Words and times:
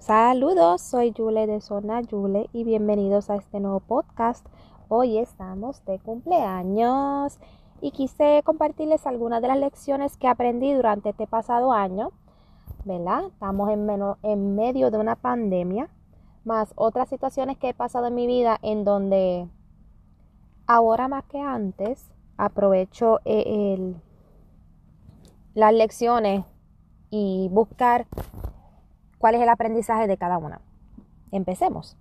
Saludos, 0.00 0.80
soy 0.80 1.12
Yule 1.12 1.46
de 1.46 1.60
Zona 1.60 2.00
Yule 2.00 2.48
y 2.54 2.64
bienvenidos 2.64 3.28
a 3.28 3.36
este 3.36 3.60
nuevo 3.60 3.80
podcast. 3.80 4.46
Hoy 4.88 5.18
estamos 5.18 5.84
de 5.84 5.98
cumpleaños 5.98 7.38
y 7.82 7.90
quise 7.90 8.40
compartirles 8.42 9.06
algunas 9.06 9.42
de 9.42 9.48
las 9.48 9.58
lecciones 9.58 10.16
que 10.16 10.26
aprendí 10.26 10.72
durante 10.72 11.10
este 11.10 11.26
pasado 11.26 11.72
año. 11.72 12.12
¿Verdad? 12.86 13.26
Estamos 13.26 13.68
en, 13.68 14.54
medio 14.56 14.90
de 14.90 14.96
una 14.96 15.16
pandemia, 15.16 15.90
más 16.46 16.72
otras 16.76 17.10
situaciones 17.10 17.58
que 17.58 17.68
he 17.68 17.74
pasado 17.74 18.06
en 18.06 18.14
mi 18.14 18.26
vida 18.26 18.58
en 18.62 18.84
donde 18.84 19.50
ahora 20.66 21.08
más 21.08 21.24
que 21.26 21.40
antes 21.40 22.10
aprovecho 22.38 23.20
eh, 23.26 23.74
el, 23.74 23.96
las 25.52 25.74
lecciones 25.74 26.46
y 27.10 27.50
buscar 27.52 28.06
cuál 29.20 29.34
es 29.34 29.42
el 29.42 29.50
aprendizaje 29.50 30.08
de 30.08 30.16
cada 30.16 30.38
una. 30.38 30.62
Empecemos. 31.30 31.96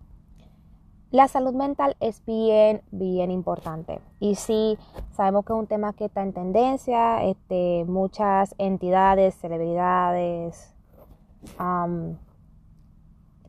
La 1.12 1.27
salud 1.27 1.53
mental 1.53 1.98
es 1.99 2.23
bien, 2.26 2.81
bien 2.91 3.30
importante. 3.30 3.99
Y 4.20 4.35
sí, 4.35 4.77
sabemos 5.12 5.43
que 5.43 5.53
es 5.53 5.59
un 5.59 5.67
tema 5.67 5.93
que 5.93 6.05
está 6.05 6.21
en 6.21 6.34
tendencia. 6.34 7.23
Este, 7.23 7.84
muchas 7.88 8.55
entidades, 8.57 9.35
celebridades, 9.35 10.73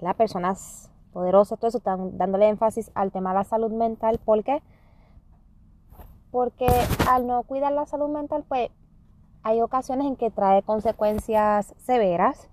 las 0.00 0.14
personas 0.16 0.90
poderosas, 1.12 1.58
todo 1.58 1.68
eso 1.68 1.78
están 1.78 2.18
dándole 2.18 2.48
énfasis 2.48 2.90
al 2.94 3.12
tema 3.12 3.30
de 3.30 3.36
la 3.36 3.44
salud 3.44 3.70
mental. 3.70 4.18
¿Por 4.24 4.42
qué? 4.42 4.62
Porque 6.32 6.66
al 7.08 7.26
no 7.26 7.42
cuidar 7.44 7.72
la 7.72 7.86
salud 7.86 8.08
mental, 8.08 8.44
pues 8.48 8.70
hay 9.42 9.60
ocasiones 9.60 10.06
en 10.06 10.16
que 10.16 10.30
trae 10.30 10.62
consecuencias 10.62 11.74
severas 11.78 12.50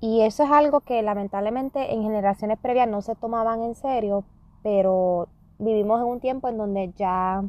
y 0.00 0.22
eso 0.22 0.44
es 0.44 0.50
algo 0.50 0.80
que 0.80 1.02
lamentablemente 1.02 1.94
en 1.94 2.02
generaciones 2.02 2.58
previas 2.58 2.88
no 2.88 3.00
se 3.00 3.14
tomaban 3.14 3.62
en 3.62 3.74
serio, 3.74 4.24
pero 4.62 5.28
vivimos 5.58 6.00
en 6.00 6.06
un 6.06 6.20
tiempo 6.20 6.48
en 6.48 6.58
donde 6.58 6.92
ya 6.96 7.44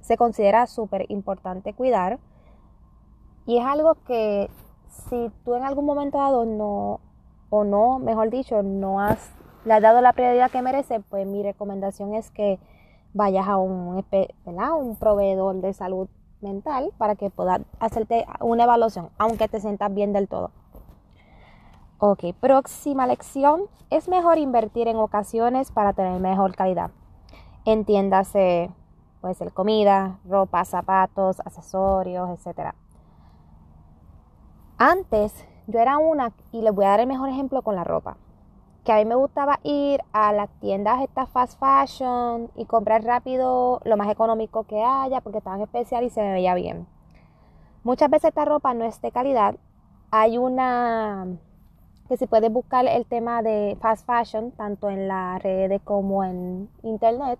se 0.00 0.16
considera 0.16 0.66
súper 0.66 1.06
importante 1.10 1.74
cuidar. 1.74 2.20
Y 3.46 3.58
es 3.58 3.64
algo 3.64 3.96
que 4.06 4.48
si 4.88 5.30
tú 5.44 5.54
en 5.54 5.64
algún 5.64 5.86
momento 5.86 6.18
dado 6.18 6.44
no, 6.44 7.00
o 7.50 7.64
no, 7.64 7.98
mejor 7.98 8.30
dicho, 8.30 8.62
no 8.62 9.00
has, 9.00 9.32
le 9.64 9.74
has 9.74 9.82
dado 9.82 10.00
la 10.00 10.12
prioridad 10.12 10.50
que 10.50 10.62
merece, 10.62 11.00
pues 11.00 11.26
mi 11.26 11.42
recomendación 11.42 12.14
es 12.14 12.30
que 12.30 12.60
vayas 13.12 13.48
a 13.48 13.56
un, 13.56 14.04
un 14.04 14.96
proveedor 14.96 15.56
de 15.56 15.72
salud 15.72 16.08
mental 16.40 16.92
para 16.96 17.16
que 17.16 17.30
pueda 17.30 17.60
hacerte 17.80 18.24
una 18.40 18.64
evaluación, 18.64 19.10
aunque 19.18 19.48
te 19.48 19.60
sientas 19.60 19.92
bien 19.92 20.12
del 20.12 20.28
todo. 20.28 20.50
Ok, 22.06 22.22
próxima 22.38 23.06
lección. 23.06 23.62
Es 23.88 24.10
mejor 24.10 24.36
invertir 24.36 24.88
en 24.88 24.98
ocasiones 24.98 25.72
para 25.72 25.94
tener 25.94 26.20
mejor 26.20 26.54
calidad. 26.54 26.90
Entiéndase, 27.64 28.70
puede 29.22 29.32
ser 29.32 29.54
comida, 29.54 30.18
ropa, 30.28 30.66
zapatos, 30.66 31.40
accesorios, 31.40 32.28
etc. 32.28 32.74
Antes 34.76 35.48
yo 35.66 35.78
era 35.80 35.96
una, 35.96 36.34
y 36.52 36.60
les 36.60 36.74
voy 36.74 36.84
a 36.84 36.90
dar 36.90 37.00
el 37.00 37.06
mejor 37.06 37.30
ejemplo 37.30 37.62
con 37.62 37.74
la 37.74 37.84
ropa, 37.84 38.18
que 38.84 38.92
a 38.92 38.96
mí 38.96 39.06
me 39.06 39.14
gustaba 39.14 39.60
ir 39.62 40.02
a 40.12 40.34
las 40.34 40.50
tiendas 40.60 41.00
estas 41.00 41.30
fast 41.30 41.58
fashion 41.58 42.50
y 42.54 42.66
comprar 42.66 43.02
rápido 43.02 43.80
lo 43.84 43.96
más 43.96 44.10
económico 44.10 44.64
que 44.64 44.84
haya 44.84 45.22
porque 45.22 45.38
estaban 45.38 45.62
especial 45.62 46.04
y 46.04 46.10
se 46.10 46.20
me 46.20 46.32
veía 46.32 46.54
bien. 46.54 46.86
Muchas 47.82 48.10
veces 48.10 48.28
esta 48.28 48.44
ropa 48.44 48.74
no 48.74 48.84
es 48.84 49.00
de 49.00 49.10
calidad. 49.10 49.56
Hay 50.10 50.36
una 50.36 51.38
que 52.08 52.16
si 52.16 52.26
puedes 52.26 52.52
buscar 52.52 52.86
el 52.86 53.06
tema 53.06 53.42
de 53.42 53.76
fast 53.80 54.06
fashion, 54.06 54.50
tanto 54.52 54.90
en 54.90 55.08
las 55.08 55.42
redes 55.42 55.80
como 55.82 56.22
en 56.24 56.68
internet, 56.82 57.38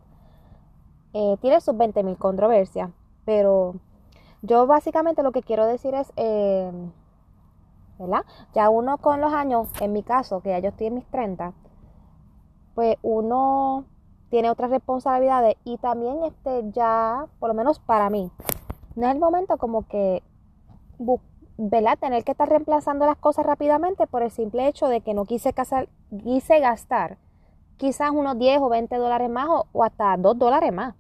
eh, 1.13 1.37
tiene 1.41 1.61
sus 1.61 1.75
20.000 1.75 2.17
controversias. 2.17 2.91
Pero 3.25 3.75
yo 4.43 4.67
básicamente 4.67 5.23
lo 5.23 5.33
que 5.33 5.43
quiero 5.43 5.67
decir 5.67 5.95
es, 5.95 6.13
eh, 6.17 6.71
¿verdad? 7.99 8.25
Ya 8.55 8.71
uno 8.71 8.99
con 8.99 9.21
los 9.21 9.33
años, 9.33 9.69
en 9.81 9.93
mi 9.93 10.03
caso, 10.03 10.41
que 10.41 10.51
ya 10.51 10.59
yo 10.59 10.71
estoy 10.71 10.89
en 10.89 10.95
mis 10.95 11.07
30, 11.07 11.53
pues 12.75 12.97
uno 13.03 13.85
tiene 14.31 14.51
otras 14.51 14.71
responsabilidades 14.71 15.57
y 15.65 15.79
también 15.79 16.25
este 16.25 16.71
ya, 16.73 17.27
por 17.39 17.49
lo 17.49 17.55
menos 17.55 17.79
para 17.79 18.11
mí, 18.11 18.31
no 18.97 19.07
es 19.07 19.15
el 19.15 19.21
momento 19.21 19.59
como 19.59 19.87
que 19.87 20.23
¿verdad? 21.57 21.99
Tener 21.99 22.25
que 22.25 22.33
estar 22.33 22.49
reemplazando 22.49 23.07
las 23.07 23.17
cosas 23.17 23.47
rápidamente 23.47 24.07
por 24.07 24.23
el 24.23 24.31
simple 24.31 24.67
hecho 24.67 24.89
de 24.89 25.01
que 25.01 25.15
no 25.15 25.25
quise, 25.25 25.55
quise 26.23 26.61
gastar 26.61 27.19
quizás 27.77 28.11
unos 28.11 28.39
10 28.39 28.61
o 28.61 28.69
20 28.69 28.97
dólares 28.97 29.31
más 29.31 29.49
o, 29.49 29.85
hasta 29.85 30.17
2 30.17 30.39
dólares 30.39 30.73
más. 30.73 30.95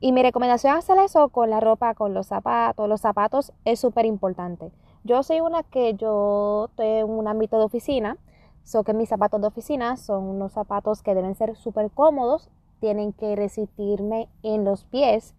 Y 0.00 0.12
mi 0.12 0.22
recomendación 0.22 0.76
es 0.76 0.84
hacer 0.84 0.98
eso 0.98 1.28
con 1.28 1.48
la 1.48 1.60
ropa, 1.60 1.94
con 1.94 2.12
los 2.12 2.26
zapatos. 2.26 2.88
Los 2.88 3.00
zapatos 3.00 3.52
es 3.64 3.80
súper 3.80 4.04
importante. 4.04 4.70
Yo 5.02 5.22
soy 5.22 5.40
una 5.40 5.62
que 5.62 5.94
yo 5.94 6.66
estoy 6.70 6.86
en 6.86 7.10
un 7.10 7.28
ámbito 7.28 7.58
de 7.58 7.64
oficina, 7.64 8.18
so 8.64 8.84
que 8.84 8.94
mis 8.94 9.08
zapatos 9.08 9.40
de 9.40 9.46
oficina 9.46 9.96
son 9.96 10.24
unos 10.24 10.52
zapatos 10.52 11.02
que 11.02 11.14
deben 11.14 11.34
ser 11.34 11.56
súper 11.56 11.90
cómodos, 11.90 12.50
tienen 12.80 13.12
que 13.12 13.36
resistirme 13.36 14.28
en 14.42 14.64
los 14.64 14.84
pies 14.84 15.34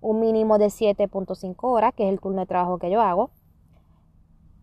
un 0.00 0.20
mínimo 0.20 0.58
de 0.58 0.66
7.5 0.66 1.56
horas, 1.68 1.94
que 1.94 2.04
es 2.04 2.12
el 2.12 2.20
turno 2.20 2.40
de 2.40 2.46
trabajo 2.46 2.78
que 2.78 2.90
yo 2.90 3.00
hago, 3.00 3.30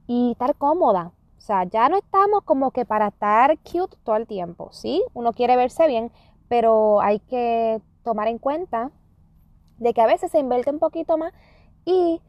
y 0.07 0.31
estar 0.31 0.55
cómoda. 0.55 1.11
O 1.37 1.41
sea, 1.41 1.63
ya 1.65 1.87
no 1.89 1.97
estamos 1.97 2.43
como 2.43 2.71
que 2.71 2.85
para 2.85 3.07
estar 3.07 3.57
cute 3.59 3.97
todo 4.03 4.15
el 4.15 4.27
tiempo, 4.27 4.69
¿sí? 4.71 5.03
Uno 5.13 5.33
quiere 5.33 5.55
verse 5.55 5.87
bien, 5.87 6.11
pero 6.47 7.01
hay 7.01 7.19
que 7.19 7.81
tomar 8.03 8.27
en 8.27 8.37
cuenta 8.39 8.91
de 9.77 9.93
que 9.93 10.01
a 10.01 10.07
veces 10.07 10.31
se 10.31 10.39
invierte 10.39 10.71
un 10.71 10.79
poquito 10.79 11.17
más 11.17 11.33
y, 11.85 12.21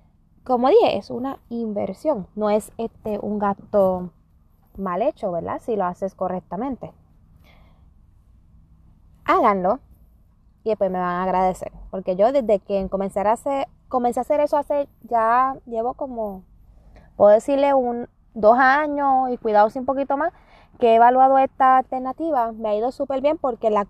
como 0.44 0.68
dije, 0.68 0.98
es 0.98 1.10
una 1.10 1.38
inversión, 1.48 2.26
no 2.34 2.50
es 2.50 2.72
este 2.78 3.18
un 3.20 3.38
gasto 3.38 4.10
mal 4.76 5.02
hecho, 5.02 5.32
¿verdad? 5.32 5.60
Si 5.60 5.76
lo 5.76 5.84
haces 5.84 6.14
correctamente. 6.14 6.92
Háganlo, 9.24 9.80
y 10.68 10.72
después 10.72 10.90
me 10.90 10.98
van 10.98 11.08
a 11.08 11.22
agradecer. 11.24 11.72
Porque 11.90 12.14
yo 12.16 12.30
desde 12.32 12.58
que 12.60 12.88
comencé 12.88 13.20
a 13.20 13.32
hacer, 13.32 13.68
comencé 13.88 14.20
a 14.20 14.22
hacer 14.22 14.40
eso 14.40 14.56
hace 14.56 14.88
ya 15.02 15.56
llevo 15.66 15.94
como, 15.94 16.44
puedo 17.16 17.30
decirle, 17.30 17.74
un 17.74 18.08
dos 18.34 18.56
años 18.58 19.30
y 19.30 19.38
cuidados 19.38 19.74
un 19.76 19.86
poquito 19.86 20.16
más, 20.16 20.32
que 20.78 20.92
he 20.92 20.94
evaluado 20.96 21.38
esta 21.38 21.78
alternativa. 21.78 22.52
Me 22.52 22.68
ha 22.68 22.76
ido 22.76 22.92
súper 22.92 23.20
bien 23.20 23.38
porque 23.38 23.70
la, 23.70 23.86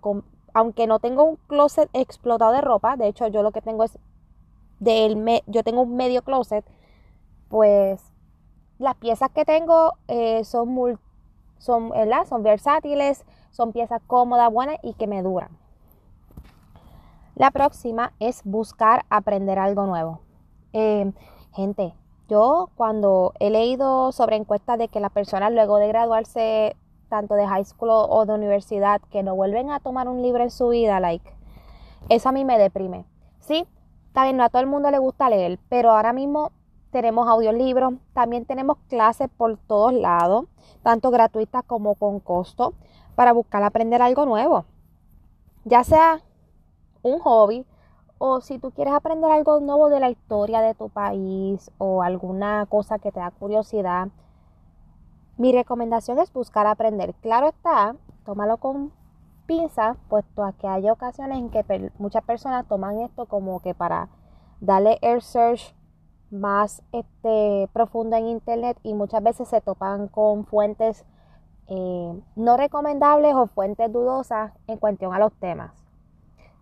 aunque 0.53 0.87
no 0.87 0.99
tengo 0.99 1.23
un 1.23 1.35
closet 1.47 1.89
explotado 1.93 2.53
de 2.53 2.61
ropa, 2.61 2.97
de 2.97 3.07
hecho 3.07 3.27
yo 3.27 3.43
lo 3.43 3.51
que 3.51 3.61
tengo 3.61 3.83
es 3.83 3.97
del 4.79 5.41
yo 5.47 5.63
tengo 5.63 5.81
un 5.81 5.95
medio 5.95 6.21
closet, 6.23 6.65
pues 7.49 8.01
las 8.77 8.95
piezas 8.95 9.29
que 9.31 9.43
tengo 9.43 9.93
eh, 10.07 10.43
son, 10.45 10.97
son, 11.57 11.91
son 12.25 12.43
versátiles, 12.43 13.25
son 13.51 13.73
piezas 13.73 14.01
cómodas, 14.07 14.51
buenas 14.51 14.77
y 14.81 14.93
que 14.93 15.05
me 15.05 15.21
duran. 15.21 15.49
La 17.39 17.51
próxima 17.51 18.11
es 18.19 18.41
buscar 18.43 19.05
aprender 19.09 19.59
algo 19.59 19.85
nuevo. 19.85 20.19
Eh, 20.73 21.09
gente, 21.53 21.93
yo 22.27 22.69
cuando 22.75 23.31
he 23.39 23.49
leído 23.49 24.11
sobre 24.11 24.35
encuestas 24.35 24.77
de 24.77 24.89
que 24.89 24.99
las 24.99 25.13
personas 25.13 25.53
luego 25.53 25.77
de 25.77 25.87
graduarse 25.87 26.75
tanto 27.07 27.35
de 27.35 27.47
high 27.47 27.63
school 27.63 27.91
o 27.91 28.25
de 28.25 28.33
universidad 28.33 28.99
que 29.09 29.23
no 29.23 29.37
vuelven 29.37 29.71
a 29.71 29.79
tomar 29.79 30.09
un 30.09 30.21
libro 30.21 30.43
en 30.43 30.51
su 30.51 30.67
vida, 30.67 30.99
like, 30.99 31.31
eso 32.09 32.27
a 32.27 32.33
mí 32.33 32.43
me 32.43 32.57
deprime. 32.57 33.05
Sí, 33.39 33.65
también 34.11 34.35
no 34.35 34.43
a 34.43 34.49
todo 34.49 34.61
el 34.61 34.67
mundo 34.67 34.91
le 34.91 34.99
gusta 34.99 35.29
leer, 35.29 35.59
pero 35.69 35.91
ahora 35.91 36.11
mismo 36.11 36.51
tenemos 36.91 37.29
audiolibros, 37.29 37.93
también 38.11 38.43
tenemos 38.43 38.79
clases 38.89 39.29
por 39.29 39.55
todos 39.55 39.93
lados, 39.93 40.47
tanto 40.83 41.09
gratuitas 41.09 41.63
como 41.63 41.95
con 41.95 42.19
costo, 42.19 42.73
para 43.15 43.31
buscar 43.31 43.63
aprender 43.63 44.01
algo 44.01 44.25
nuevo. 44.25 44.65
Ya 45.63 45.85
sea 45.85 46.21
un 47.03 47.19
hobby 47.19 47.65
o 48.17 48.41
si 48.41 48.59
tú 48.59 48.71
quieres 48.71 48.93
aprender 48.93 49.31
algo 49.31 49.59
nuevo 49.59 49.89
de 49.89 49.99
la 49.99 50.09
historia 50.09 50.61
de 50.61 50.75
tu 50.75 50.89
país 50.89 51.71
o 51.77 52.03
alguna 52.03 52.65
cosa 52.67 52.99
que 52.99 53.11
te 53.11 53.19
da 53.19 53.31
curiosidad, 53.31 54.09
mi 55.37 55.53
recomendación 55.53 56.19
es 56.19 56.31
buscar 56.33 56.67
aprender. 56.67 57.15
Claro 57.21 57.47
está, 57.47 57.95
tómalo 58.25 58.57
con 58.57 58.91
pinza, 59.45 59.95
puesto 60.09 60.43
a 60.43 60.51
que 60.51 60.67
hay 60.67 60.89
ocasiones 60.89 61.39
en 61.39 61.49
que 61.49 61.91
muchas 61.97 62.23
personas 62.23 62.67
toman 62.67 62.99
esto 62.99 63.25
como 63.25 63.61
que 63.61 63.73
para 63.73 64.09
darle 64.59 64.99
air 65.01 65.21
search 65.21 65.73
más 66.29 66.83
este, 66.91 67.69
profundo 67.73 68.17
en 68.17 68.27
internet 68.27 68.77
y 68.83 68.93
muchas 68.93 69.23
veces 69.23 69.47
se 69.47 69.61
topan 69.61 70.07
con 70.09 70.45
fuentes 70.45 71.05
eh, 71.67 72.21
no 72.35 72.57
recomendables 72.57 73.33
o 73.35 73.47
fuentes 73.47 73.91
dudosas 73.91 74.51
en 74.67 74.77
cuestión 74.77 75.13
a 75.13 75.19
los 75.19 75.33
temas. 75.35 75.78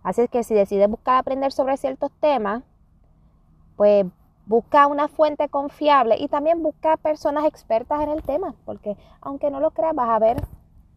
Así 0.04 0.22
es 0.22 0.30
que 0.30 0.44
si 0.44 0.54
decides 0.54 0.90
buscar 0.90 1.18
aprender 1.18 1.52
sobre 1.52 1.78
ciertos 1.78 2.12
temas, 2.20 2.64
pues 3.76 4.06
Busca 4.48 4.88
una 4.88 5.10
fuente 5.10 5.50
confiable 5.50 6.16
y 6.18 6.30
también 6.30 6.64
busca 6.64 6.96
personas 6.96 7.44
expertas 7.44 8.02
en 8.02 8.10
el 8.10 8.24
tema, 8.24 8.56
porque 8.64 8.96
aunque 9.20 9.52
no 9.52 9.60
lo 9.60 9.72
creas, 9.72 9.94
vas 9.94 10.08
a 10.08 10.20
ver 10.20 10.42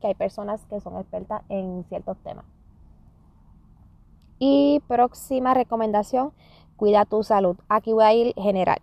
que 0.00 0.06
hay 0.06 0.14
personas 0.14 0.64
que 0.66 0.78
son 0.78 0.96
expertas 0.96 1.42
en 1.48 1.84
ciertos 1.88 2.16
temas. 2.18 2.44
Y 4.38 4.80
próxima 4.86 5.52
recomendación, 5.52 6.32
cuida 6.76 7.04
tu 7.04 7.24
salud. 7.24 7.56
Aquí 7.68 7.92
voy 7.92 8.04
a 8.04 8.14
ir 8.14 8.34
general. 8.36 8.78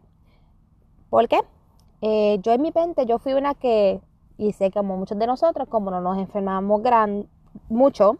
¿Por 1.10 1.30
qué? 1.30 1.40
Eh, 2.02 2.40
yo 2.42 2.52
en 2.52 2.62
mi 2.62 2.74
mente, 2.76 3.06
yo 3.06 3.20
fui 3.20 3.36
una 3.36 3.56
que, 3.56 4.02
y 4.38 4.52
sé 4.52 4.70
como 4.70 4.98
muchos 4.98 5.18
de 5.18 5.28
nosotros, 5.28 5.70
como 5.70 5.92
no 5.92 6.02
nos 6.02 6.18
enfermamos 6.18 6.84
gran, 6.84 7.30
mucho, 7.70 8.18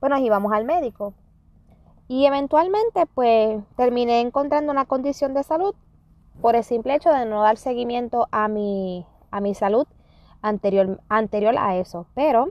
pues 0.00 0.08
nos 0.08 0.20
íbamos 0.20 0.54
al 0.54 0.64
médico. 0.64 1.12
Y 2.08 2.26
eventualmente, 2.26 3.06
pues 3.06 3.62
terminé 3.76 4.20
encontrando 4.20 4.72
una 4.72 4.84
condición 4.84 5.34
de 5.34 5.42
salud 5.42 5.74
por 6.40 6.56
el 6.56 6.64
simple 6.64 6.94
hecho 6.94 7.10
de 7.10 7.24
no 7.24 7.42
dar 7.42 7.56
seguimiento 7.56 8.28
a 8.32 8.48
mi, 8.48 9.06
a 9.30 9.40
mi 9.40 9.54
salud 9.54 9.86
anterior, 10.42 11.00
anterior 11.08 11.54
a 11.58 11.76
eso. 11.76 12.06
Pero 12.14 12.50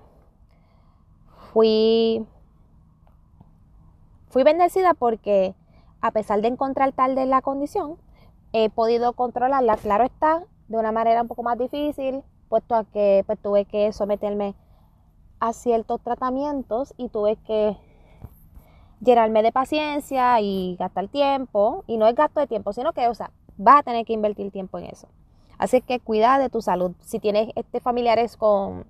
fui, 1.51 2.25
fui 4.30 4.44
bendecida 4.44 4.94
porque 4.94 5.54
a 6.01 6.12
pesar 6.12 6.42
de 6.42 6.47
encontrar 6.47 6.94
tal 6.94 7.15
de 7.15 7.25
la 7.25 7.42
condición, 7.42 7.97
he 8.54 8.69
podido 8.69 9.13
controlarla. 9.13 9.77
Claro 9.77 10.04
está, 10.04 10.44
de 10.68 10.77
una 10.77 10.92
manera 10.92 11.21
un 11.21 11.27
poco 11.27 11.44
más 11.44 11.57
difícil, 11.57 12.24
puesto 12.50 12.75
a 12.75 12.86
que 12.86 13.24
pues, 13.25 13.39
tuve 13.39 13.65
que 13.65 13.94
someterme 13.94 14.56
a 15.39 15.54
ciertos 15.54 16.01
tratamientos 16.01 16.94
y 16.97 17.09
tuve 17.09 17.36
que 17.38 17.77
llenarme 19.01 19.44
de 19.44 19.51
paciencia 19.51 20.39
y 20.39 20.75
gastar 20.80 21.07
tiempo. 21.07 21.83
Y 21.88 21.98
no 21.98 22.07
es 22.07 22.15
gasto 22.15 22.39
de 22.39 22.48
tiempo, 22.48 22.74
sino 22.74 22.94
que, 22.94 23.07
o 23.07 23.13
sea, 23.13 23.31
vas 23.57 23.80
a 23.80 23.83
tener 23.83 24.06
que 24.06 24.13
invertir 24.13 24.51
tiempo 24.51 24.77
en 24.80 24.86
eso. 24.86 25.07
Así 25.57 25.81
que 25.81 26.00
cuida 26.00 26.39
de 26.39 26.50
tu 26.50 26.62
salud. 26.62 26.94
Si 27.01 27.19
tienes 27.19 27.50
este, 27.56 27.80
familiares 27.80 28.38
con 28.38 28.86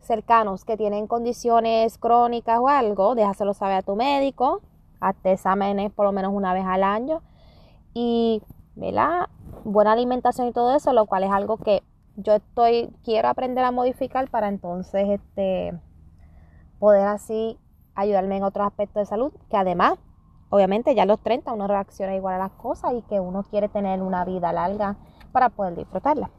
cercanos 0.00 0.64
que 0.64 0.76
tienen 0.76 1.06
condiciones 1.06 1.98
crónicas 1.98 2.58
o 2.60 2.68
algo, 2.68 3.14
déjaselo 3.14 3.54
saber 3.54 3.78
a 3.78 3.82
tu 3.82 3.96
médico. 3.96 4.62
Hazte 5.00 5.32
exámenes 5.32 5.92
por 5.92 6.06
lo 6.06 6.12
menos 6.12 6.32
una 6.32 6.54
vez 6.54 6.64
al 6.64 6.84
año. 6.84 7.22
Y, 7.92 8.42
¿verdad? 8.76 9.28
Buena 9.64 9.92
alimentación 9.92 10.48
y 10.48 10.52
todo 10.52 10.74
eso, 10.74 10.92
lo 10.92 11.06
cual 11.06 11.24
es 11.24 11.30
algo 11.30 11.58
que 11.58 11.82
yo 12.16 12.34
estoy, 12.34 12.90
quiero 13.04 13.28
aprender 13.28 13.64
a 13.64 13.70
modificar 13.70 14.30
para 14.30 14.48
entonces 14.48 15.06
este, 15.10 15.78
poder 16.78 17.06
así 17.08 17.58
ayudarme 17.96 18.36
en 18.36 18.44
otros 18.44 18.66
aspectos 18.66 19.00
de 19.00 19.06
salud, 19.06 19.32
que 19.50 19.56
además, 19.56 19.98
obviamente 20.50 20.94
ya 20.94 21.02
a 21.02 21.06
los 21.06 21.20
30 21.20 21.52
uno 21.52 21.66
reacciona 21.66 22.14
igual 22.14 22.34
a 22.34 22.38
las 22.38 22.52
cosas 22.52 22.92
y 22.92 23.02
que 23.02 23.18
uno 23.18 23.42
quiere 23.42 23.68
tener 23.68 24.02
una 24.02 24.24
vida 24.24 24.52
larga 24.52 24.96
para 25.32 25.48
poder 25.48 25.74
disfrutarla. 25.74 26.30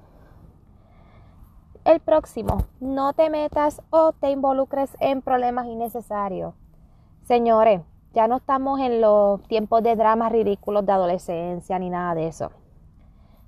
El 1.83 1.99
próximo, 1.99 2.65
no 2.79 3.13
te 3.13 3.29
metas 3.29 3.81
o 3.89 4.13
te 4.13 4.29
involucres 4.29 4.95
en 4.99 5.21
problemas 5.21 5.67
innecesarios. 5.67 6.53
Señores, 7.23 7.81
ya 8.13 8.27
no 8.27 8.37
estamos 8.37 8.79
en 8.79 8.99
los 8.99 9.41
tiempos 9.43 9.83
de 9.83 9.95
dramas 9.95 10.31
ridículos 10.31 10.85
de 10.85 10.91
adolescencia 10.91 11.79
ni 11.79 11.89
nada 11.89 12.15
de 12.15 12.27
eso. 12.27 12.51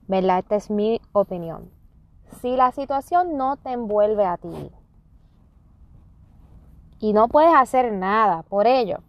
¿Verdad? 0.07 0.39
Esta 0.39 0.55
es 0.55 0.69
mi 0.69 1.01
opinión. 1.11 1.69
Si 2.41 2.55
la 2.55 2.71
situación 2.71 3.35
no 3.35 3.57
te 3.57 3.71
envuelve 3.71 4.25
a 4.25 4.37
ti, 4.37 4.71
y 6.99 7.13
no 7.13 7.27
puedes 7.27 7.53
hacer 7.53 7.91
nada 7.91 8.43
por 8.43 8.67
ello, 8.67 8.99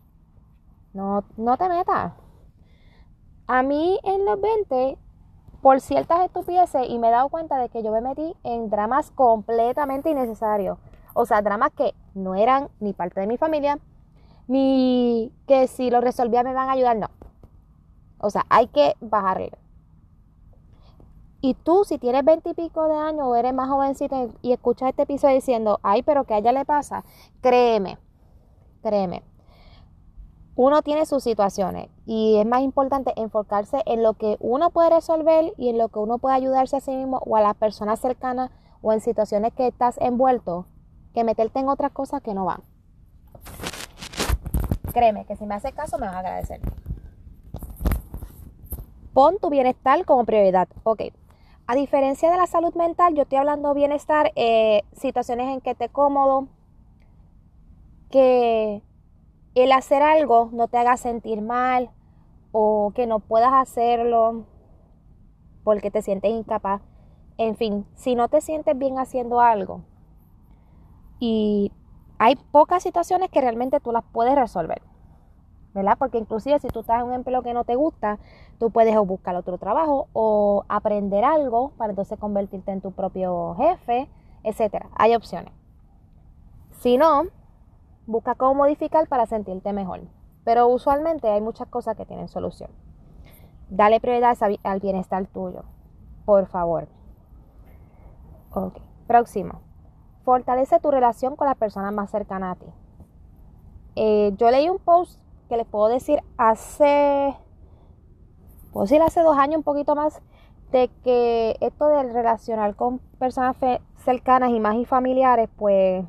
no, 0.92 1.24
no 1.36 1.56
te 1.56 1.68
metas. 1.68 2.12
A 3.46 3.62
mí 3.62 3.98
en 4.04 4.24
los 4.24 4.40
20, 4.40 4.96
por 5.60 5.80
ciertas 5.80 6.24
estupideces, 6.24 6.88
y 6.88 6.98
me 6.98 7.08
he 7.08 7.10
dado 7.10 7.28
cuenta 7.28 7.58
de 7.58 7.68
que 7.68 7.82
yo 7.82 7.90
me 7.90 8.00
metí 8.00 8.34
en 8.44 8.70
dramas 8.70 9.10
completamente 9.10 10.10
innecesarios. 10.10 10.78
O 11.14 11.26
sea, 11.26 11.42
dramas 11.42 11.72
que 11.72 11.94
no 12.14 12.34
eran 12.34 12.68
ni 12.78 12.92
parte 12.92 13.20
de 13.20 13.26
mi 13.26 13.36
familia, 13.36 13.78
ni 14.46 15.32
que 15.46 15.66
si 15.66 15.90
lo 15.90 16.00
resolvía 16.00 16.42
me 16.42 16.54
van 16.54 16.68
a 16.68 16.72
ayudar, 16.72 16.96
no. 16.96 17.08
O 18.18 18.30
sea, 18.30 18.46
hay 18.48 18.68
que 18.68 18.94
bajarle. 19.00 19.52
Y 21.42 21.54
tú, 21.54 21.84
si 21.84 21.98
tienes 21.98 22.24
veintipico 22.24 22.86
de 22.86 22.96
años 22.96 23.26
o 23.26 23.34
eres 23.34 23.54
más 23.54 23.68
jovencito 23.68 24.30
y 24.42 24.52
escuchas 24.52 24.90
este 24.90 25.02
episodio 25.02 25.36
diciendo, 25.36 25.80
ay, 25.82 26.02
pero 26.02 26.24
que 26.24 26.34
a 26.34 26.38
ella 26.38 26.52
le 26.52 26.66
pasa, 26.66 27.04
créeme, 27.40 27.98
créeme. 28.82 29.22
Uno 30.54 30.82
tiene 30.82 31.06
sus 31.06 31.22
situaciones 31.22 31.88
y 32.04 32.36
es 32.36 32.46
más 32.46 32.60
importante 32.60 33.14
enfocarse 33.16 33.82
en 33.86 34.02
lo 34.02 34.14
que 34.14 34.36
uno 34.40 34.70
puede 34.70 34.90
resolver 34.90 35.54
y 35.56 35.70
en 35.70 35.78
lo 35.78 35.88
que 35.88 35.98
uno 36.00 36.18
puede 36.18 36.34
ayudarse 36.34 36.76
a 36.76 36.80
sí 36.80 36.94
mismo 36.94 37.22
o 37.24 37.36
a 37.36 37.40
las 37.40 37.54
personas 37.54 38.00
cercanas 38.00 38.50
o 38.82 38.92
en 38.92 39.00
situaciones 39.00 39.54
que 39.54 39.66
estás 39.66 39.96
envuelto 39.98 40.66
que 41.14 41.24
meterte 41.24 41.60
en 41.60 41.68
otras 41.70 41.92
cosas 41.92 42.20
que 42.20 42.34
no 42.34 42.44
van. 42.44 42.62
Créeme 44.92 45.24
que 45.24 45.36
si 45.36 45.46
me 45.46 45.54
hace 45.54 45.72
caso 45.72 45.98
me 45.98 46.06
vas 46.06 46.16
a 46.16 46.18
agradecer. 46.18 46.60
Pon 49.14 49.38
tu 49.38 49.48
bienestar 49.48 50.04
como 50.04 50.24
prioridad. 50.24 50.68
Ok, 50.82 51.02
a 51.70 51.76
diferencia 51.76 52.32
de 52.32 52.36
la 52.36 52.48
salud 52.48 52.74
mental, 52.74 53.14
yo 53.14 53.22
estoy 53.22 53.38
hablando 53.38 53.74
bienestar, 53.74 54.32
eh, 54.34 54.82
situaciones 54.90 55.54
en 55.54 55.60
que 55.60 55.76
te 55.76 55.88
cómodo, 55.88 56.48
que 58.10 58.82
el 59.54 59.70
hacer 59.70 60.02
algo 60.02 60.50
no 60.52 60.66
te 60.66 60.78
haga 60.78 60.96
sentir 60.96 61.42
mal 61.42 61.90
o 62.50 62.90
que 62.92 63.06
no 63.06 63.20
puedas 63.20 63.52
hacerlo 63.52 64.46
porque 65.62 65.92
te 65.92 66.02
sientes 66.02 66.32
incapaz. 66.32 66.82
En 67.38 67.54
fin, 67.54 67.86
si 67.94 68.16
no 68.16 68.26
te 68.26 68.40
sientes 68.40 68.76
bien 68.76 68.98
haciendo 68.98 69.40
algo 69.40 69.82
y 71.20 71.70
hay 72.18 72.34
pocas 72.50 72.82
situaciones 72.82 73.30
que 73.30 73.42
realmente 73.42 73.78
tú 73.78 73.92
las 73.92 74.02
puedes 74.12 74.34
resolver. 74.34 74.82
¿Verdad? 75.74 75.96
Porque 75.98 76.18
inclusive 76.18 76.58
si 76.58 76.68
tú 76.68 76.80
estás 76.80 77.00
en 77.00 77.06
un 77.06 77.14
empleo 77.14 77.42
que 77.42 77.54
no 77.54 77.64
te 77.64 77.76
gusta, 77.76 78.18
tú 78.58 78.70
puedes 78.70 78.96
buscar 79.06 79.36
otro 79.36 79.58
trabajo 79.58 80.08
o 80.12 80.64
aprender 80.68 81.24
algo 81.24 81.70
para 81.76 81.90
entonces 81.90 82.18
convertirte 82.18 82.72
en 82.72 82.80
tu 82.80 82.92
propio 82.92 83.54
jefe, 83.56 84.08
etcétera. 84.42 84.88
Hay 84.96 85.14
opciones. 85.14 85.52
Si 86.80 86.96
no, 86.96 87.24
busca 88.06 88.34
cómo 88.34 88.54
modificar 88.54 89.06
para 89.08 89.26
sentirte 89.26 89.72
mejor. 89.72 90.00
Pero 90.44 90.68
usualmente 90.68 91.28
hay 91.28 91.40
muchas 91.40 91.68
cosas 91.68 91.96
que 91.96 92.06
tienen 92.06 92.28
solución. 92.28 92.70
Dale 93.68 94.00
prioridad 94.00 94.36
al 94.64 94.80
bienestar 94.80 95.26
tuyo, 95.26 95.64
por 96.24 96.46
favor. 96.46 96.88
Ok, 98.52 98.78
próximo. 99.06 99.60
Fortalece 100.24 100.80
tu 100.80 100.90
relación 100.90 101.36
con 101.36 101.46
la 101.46 101.54
persona 101.54 101.90
más 101.92 102.10
cercana 102.10 102.52
a 102.52 102.54
ti. 102.56 102.66
Eh, 103.96 104.32
yo 104.36 104.50
leí 104.50 104.68
un 104.68 104.78
post 104.78 105.20
que 105.50 105.56
les 105.56 105.66
puedo 105.66 105.88
decir 105.88 106.22
hace, 106.38 107.36
puedo 108.72 108.84
decir 108.84 109.02
hace 109.02 109.20
dos 109.20 109.36
años, 109.36 109.58
un 109.58 109.64
poquito 109.64 109.96
más, 109.96 110.22
de 110.70 110.88
que 111.02 111.56
esto 111.60 111.88
del 111.88 112.14
relacionar 112.14 112.76
con 112.76 113.00
personas 113.18 113.56
cercanas 113.96 114.50
y 114.50 114.60
más 114.60 114.76
y 114.76 114.84
familiares, 114.84 115.48
pues, 115.56 116.04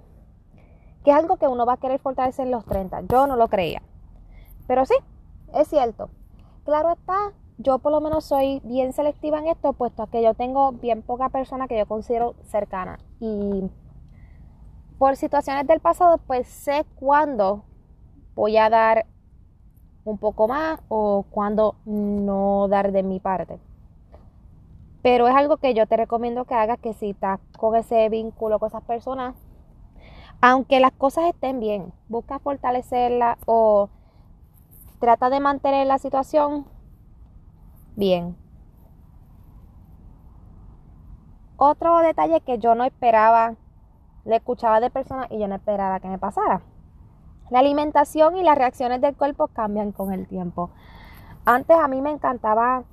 que 1.04 1.10
es 1.10 1.18
algo 1.18 1.38
que 1.38 1.48
uno 1.48 1.66
va 1.66 1.74
a 1.74 1.78
querer 1.78 2.00
fortalecer 2.00 2.46
en 2.46 2.52
los 2.52 2.64
30. 2.66 3.02
Yo 3.10 3.26
no 3.26 3.36
lo 3.36 3.48
creía. 3.48 3.82
Pero 4.68 4.86
sí, 4.86 4.94
es 5.56 5.68
cierto. 5.68 6.10
Claro 6.64 6.92
está, 6.92 7.34
yo 7.58 7.80
por 7.80 7.92
lo 7.92 8.00
menos 8.00 8.24
soy 8.24 8.62
bien 8.64 8.94
selectiva 8.94 9.40
en 9.40 9.48
esto, 9.48 9.74
puesto 9.74 10.06
que 10.06 10.22
yo 10.22 10.36
tengo 10.36 10.72
bien 10.74 11.02
poca 11.02 11.30
persona 11.30 11.68
que 11.68 11.80
yo 11.80 11.88
considero 11.88 12.36
cercana. 12.44 13.00
Y 13.20 13.64
por 15.00 15.16
situaciones 15.16 15.66
del 15.66 15.80
pasado, 15.80 16.20
pues 16.20 16.48
sé 16.48 16.86
cuándo 17.00 17.64
voy 18.36 18.58
a 18.58 18.70
dar 18.70 19.08
un 20.04 20.18
poco 20.18 20.48
más 20.48 20.80
o 20.90 21.26
cuando 21.30 21.76
no 21.86 22.68
dar 22.68 22.92
de 22.92 23.04
mi 23.04 23.20
parte. 23.20 23.60
Pero 25.02 25.28
es 25.28 25.36
algo 25.36 25.58
que 25.58 25.74
yo 25.74 25.88
te 25.88 25.98
recomiendo 25.98 26.46
que 26.46 26.54
hagas, 26.54 26.80
que 26.80 26.94
si 26.94 27.12
estás 27.12 27.40
con 27.58 27.76
ese 27.76 28.10
vínculo 28.10 28.60
con 28.60 28.68
esas 28.68 28.84
personas, 28.84 29.36
aunque 30.42 30.80
las 30.80 30.92
cosas 30.92 31.26
estén 31.26 31.60
bien, 31.60 31.94
busca 32.10 32.40
fortalecerla 32.40 33.38
o 33.46 33.90
trata 35.00 35.30
de 35.30 35.40
mantener 35.40 35.88
la 35.88 35.98
situación 35.98 36.66
bien. 37.96 38.36
Otro 41.58 42.00
detalle 42.00 42.42
que 42.42 42.58
yo 42.58 42.74
no 42.74 42.84
esperaba, 42.86 43.56
le 44.26 44.38
escuchaba 44.38 44.80
de 44.80 44.90
personas 44.90 45.28
y 45.30 45.40
yo 45.40 45.48
no 45.48 45.56
esperaba 45.56 46.00
que 46.00 46.08
me 46.08 46.18
pasara. 46.18 46.62
La 47.52 47.60
alimentación 47.60 48.38
y 48.38 48.44
las 48.44 48.58
reacciones 48.58 49.02
del 49.02 49.14
cuerpo 49.14 49.48
cambian 49.48 49.92
con 49.92 50.14
el 50.14 50.26
tiempo. 50.26 50.70
Antes 51.44 51.78
a 51.78 51.90
mí 51.90 52.02
me 52.02 52.10
encantaba 52.10 52.86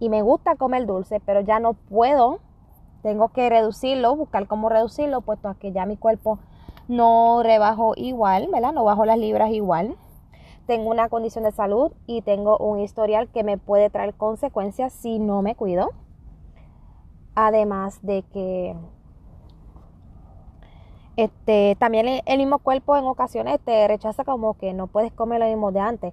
y 0.00 0.08
me 0.08 0.22
gusta 0.22 0.56
comer 0.56 0.86
dulce, 0.86 1.20
pero 1.24 1.40
ya 1.40 1.60
no 1.60 1.74
puedo. 1.74 2.40
Tengo 3.02 3.28
que 3.28 3.48
reducirlo, 3.48 4.16
buscar 4.16 4.48
cómo 4.48 4.68
reducirlo, 4.68 5.20
puesto 5.20 5.54
que 5.60 5.70
ya 5.70 5.86
mi 5.86 5.96
cuerpo 5.96 6.40
no 6.88 7.42
rebajo 7.44 7.92
igual, 7.96 8.48
¿verdad? 8.52 8.72
No 8.72 8.82
bajo 8.82 9.04
las 9.04 9.18
libras 9.18 9.50
igual. 9.52 9.96
tengo 10.66 10.90
una 10.90 11.08
condición 11.08 11.44
de 11.44 11.52
salud 11.52 11.92
y 12.06 12.22
tengo 12.22 12.56
un 12.58 12.80
historial 12.80 13.28
que 13.28 13.44
me 13.44 13.58
puede 13.58 13.90
traer 13.90 14.14
consecuencias 14.14 14.92
si 14.92 15.18
no 15.18 15.42
me 15.42 15.54
cuido. 15.54 15.90
Además 17.34 18.00
de 18.02 18.22
que 18.32 18.74
este, 21.16 21.76
también 21.78 22.22
el, 22.24 22.38
mismo 22.38 22.58
cuerpo 22.58 22.96
en 22.96 23.04
ocasiones 23.04 23.60
te 23.60 23.86
rechaza 23.86 24.24
como 24.24 24.54
que 24.54 24.72
no 24.72 24.88
puedes 24.88 25.12
comer 25.12 25.40
lo 25.40 25.46
mismo 25.46 25.70
de 25.72 25.80
antes. 25.80 26.12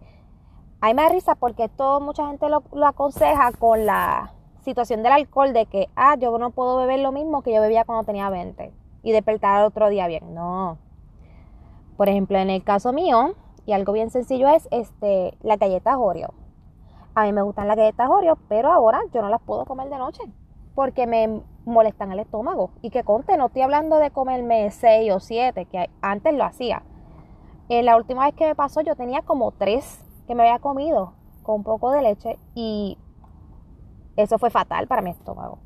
Hay 0.79 0.93
más 0.93 1.11
risa 1.11 1.35
porque 1.35 1.69
todo, 1.69 1.99
mucha 1.99 2.27
gente 2.27 2.47
lo, 2.49 2.63
aconseja 2.85 3.51
con 3.53 3.85
la 3.85 4.33
situación 4.63 5.01
del 5.03 5.13
alcohol 5.13 5.53
de 5.53 5.65
que, 5.65 5.89
ah, 5.95 6.15
yo 6.19 6.37
no 6.37 6.51
puedo 6.51 6.77
beber 6.77 6.99
lo 6.99 7.11
mismo 7.11 7.41
que 7.41 7.53
yo 7.53 7.61
bebía 7.61 7.85
cuando 7.85 8.03
tenía 8.03 8.29
20 8.29 8.71
y 9.03 9.11
despertar 9.11 9.63
otro 9.63 9.89
día 9.89 10.07
bien. 10.07 10.33
No. 10.33 10.77
Por 11.97 12.09
ejemplo, 12.09 12.37
en 12.37 12.49
el 12.49 12.63
caso 12.63 12.93
mío, 12.93 13.35
y 13.65 13.73
algo 13.73 13.93
bien 13.93 14.11
sencillo 14.11 14.47
es 14.49 14.67
este, 14.71 15.37
las 15.41 15.57
galletas 15.57 15.95
Oreo. 15.97 16.33
A 17.15 17.23
mí 17.23 17.33
me 17.33 17.41
gustan 17.41 17.67
las 17.67 17.77
galletas 17.77 18.09
Oreo, 18.09 18.37
pero 18.47 18.71
ahora 18.71 18.99
yo 19.13 19.21
no 19.21 19.29
las 19.29 19.41
puedo 19.41 19.65
comer 19.65 19.89
de 19.89 19.97
noche 19.97 20.23
porque 20.75 21.07
me 21.07 21.41
molestan 21.65 22.11
el 22.11 22.19
estómago. 22.19 22.71
Y 22.81 22.89
que 22.89 23.03
conte, 23.03 23.37
no 23.37 23.47
estoy 23.47 23.61
hablando 23.61 23.97
de 23.97 24.11
comerme 24.11 24.69
6 24.71 25.11
o 25.13 25.19
7, 25.19 25.65
que 25.65 25.89
antes 26.01 26.33
lo 26.33 26.43
hacía. 26.43 26.83
En 27.69 27.85
la 27.85 27.95
última 27.95 28.25
vez 28.25 28.35
que 28.35 28.45
me 28.45 28.55
pasó 28.55 28.81
yo 28.81 28.95
tenía 28.95 29.21
como 29.21 29.51
3 29.51 30.23
que 30.27 30.35
me 30.35 30.43
había 30.43 30.59
comido 30.59 31.13
con 31.43 31.55
un 31.55 31.63
poco 31.63 31.91
de 31.91 32.01
leche 32.01 32.37
y 32.53 32.97
eso 34.17 34.37
fue 34.37 34.49
fatal 34.49 34.87
para 34.87 35.01
mi 35.01 35.11
estómago. 35.11 35.59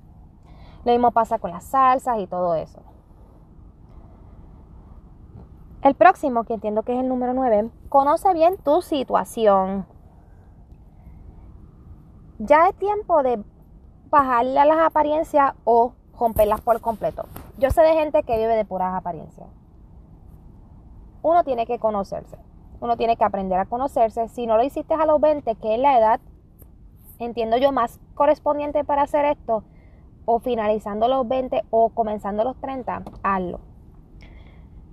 Lo 0.84 0.92
mismo 0.92 1.12
pasa 1.12 1.40
con 1.40 1.52
las 1.52 1.66
salsas 1.66 2.20
y 2.20 2.28
todo 2.28 2.56
eso. 2.56 2.82
El 5.82 5.96
próximo, 5.96 6.44
que 6.46 6.54
entiendo 6.54 6.84
que 6.84 6.94
es 6.94 7.00
el 7.00 7.08
número 7.08 7.34
9, 7.34 7.70
conoce 7.90 8.34
bien 8.34 8.58
tu 8.58 8.82
situación. 8.82 9.86
Ya 12.40 12.68
es 12.70 12.76
tiempo 12.76 13.24
de 13.24 13.44
bajarle 14.16 14.58
a 14.60 14.66
las 14.66 14.80
apariencias 14.80 15.54
o 15.66 15.94
romperlas 16.18 16.62
por 16.62 16.80
completo. 16.80 17.26
Yo 17.58 17.70
sé 17.70 17.82
de 17.82 17.94
gente 17.94 18.24
que 18.24 18.38
vive 18.38 18.56
de 18.56 18.64
puras 18.64 18.96
apariencias. 18.96 19.48
Uno 21.22 21.44
tiene 21.44 21.66
que 21.66 21.80
conocerse. 21.80 22.38
Uno 22.80 22.96
tiene 22.96 23.18
que 23.18 23.26
aprender 23.26 23.60
a 23.60 23.66
conocerse. 23.66 24.30
Si 24.30 24.48
no 24.48 24.56
lo 24.56 24.64
hiciste 24.64 24.94
a 24.94 25.06
los 25.06 25.20
20, 25.20 25.56
que 25.56 25.76
es 25.76 25.80
la 25.82 25.98
edad, 26.00 26.20
entiendo 27.20 27.58
yo, 27.58 27.74
más 27.74 28.00
correspondiente 28.14 28.86
para 28.86 29.02
hacer 29.02 29.26
esto, 29.26 29.64
o 30.24 30.40
finalizando 30.40 31.10
los 31.10 31.28
20 31.28 31.64
o 31.70 31.90
comenzando 31.90 32.46
los 32.46 32.56
30, 32.62 33.04
hazlo. 33.22 33.60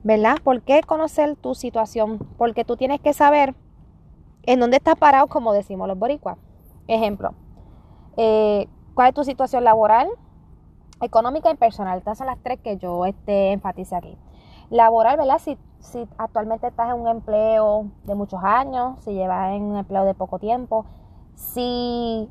¿verdad? 0.02 0.36
¿Por 0.42 0.62
qué 0.62 0.80
conocer 0.82 1.36
tu 1.36 1.54
situación? 1.54 2.18
Porque 2.36 2.64
tú 2.64 2.76
tienes 2.76 3.00
que 3.00 3.12
saber 3.12 3.54
en 4.42 4.58
dónde 4.58 4.78
estás 4.78 4.96
parado, 4.96 5.28
como 5.28 5.52
decimos 5.52 5.86
los 5.86 5.98
boricuas. 5.98 6.38
Ejemplo, 6.88 7.34
eh, 8.16 8.68
¿cuál 8.94 9.08
es 9.08 9.14
tu 9.14 9.24
situación 9.24 9.64
laboral, 9.64 10.08
económica 11.00 11.50
y 11.50 11.56
personal? 11.56 11.98
Estas 11.98 12.18
son 12.18 12.26
las 12.26 12.38
tres 12.42 12.60
que 12.60 12.76
yo 12.76 13.06
este, 13.06 13.52
enfatice 13.52 13.96
aquí. 13.96 14.16
Laboral, 14.70 15.16
¿verdad? 15.16 15.38
Si, 15.38 15.58
actualmente 16.16 16.68
estás 16.68 16.90
en 16.90 17.00
un 17.00 17.08
empleo 17.08 17.90
de 18.04 18.14
muchos 18.14 18.40
años, 18.42 18.98
si 19.00 19.12
llevas 19.12 19.52
en 19.52 19.64
un 19.64 19.76
empleo 19.76 20.04
de 20.04 20.14
poco 20.14 20.38
tiempo, 20.38 20.86
si 21.34 22.28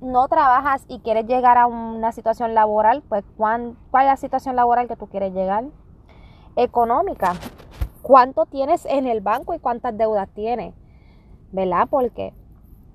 no 0.00 0.26
trabajas 0.28 0.84
y 0.88 0.98
quieres 0.98 1.26
llegar 1.26 1.58
a 1.58 1.66
una 1.66 2.12
situación 2.12 2.54
laboral, 2.54 3.02
pues 3.08 3.24
¿cuál, 3.36 3.76
cuál 3.90 4.06
es 4.06 4.12
la 4.12 4.16
situación 4.16 4.56
laboral 4.56 4.88
que 4.88 4.96
tú 4.96 5.06
quieres 5.06 5.32
llegar? 5.32 5.64
económica. 6.56 7.34
¿Cuánto 8.02 8.46
tienes 8.46 8.84
en 8.86 9.06
el 9.06 9.20
banco 9.20 9.54
y 9.54 9.58
cuántas 9.58 9.96
deudas 9.96 10.28
tienes? 10.34 10.74
¿Verdad? 11.52 11.86
Porque 11.88 12.34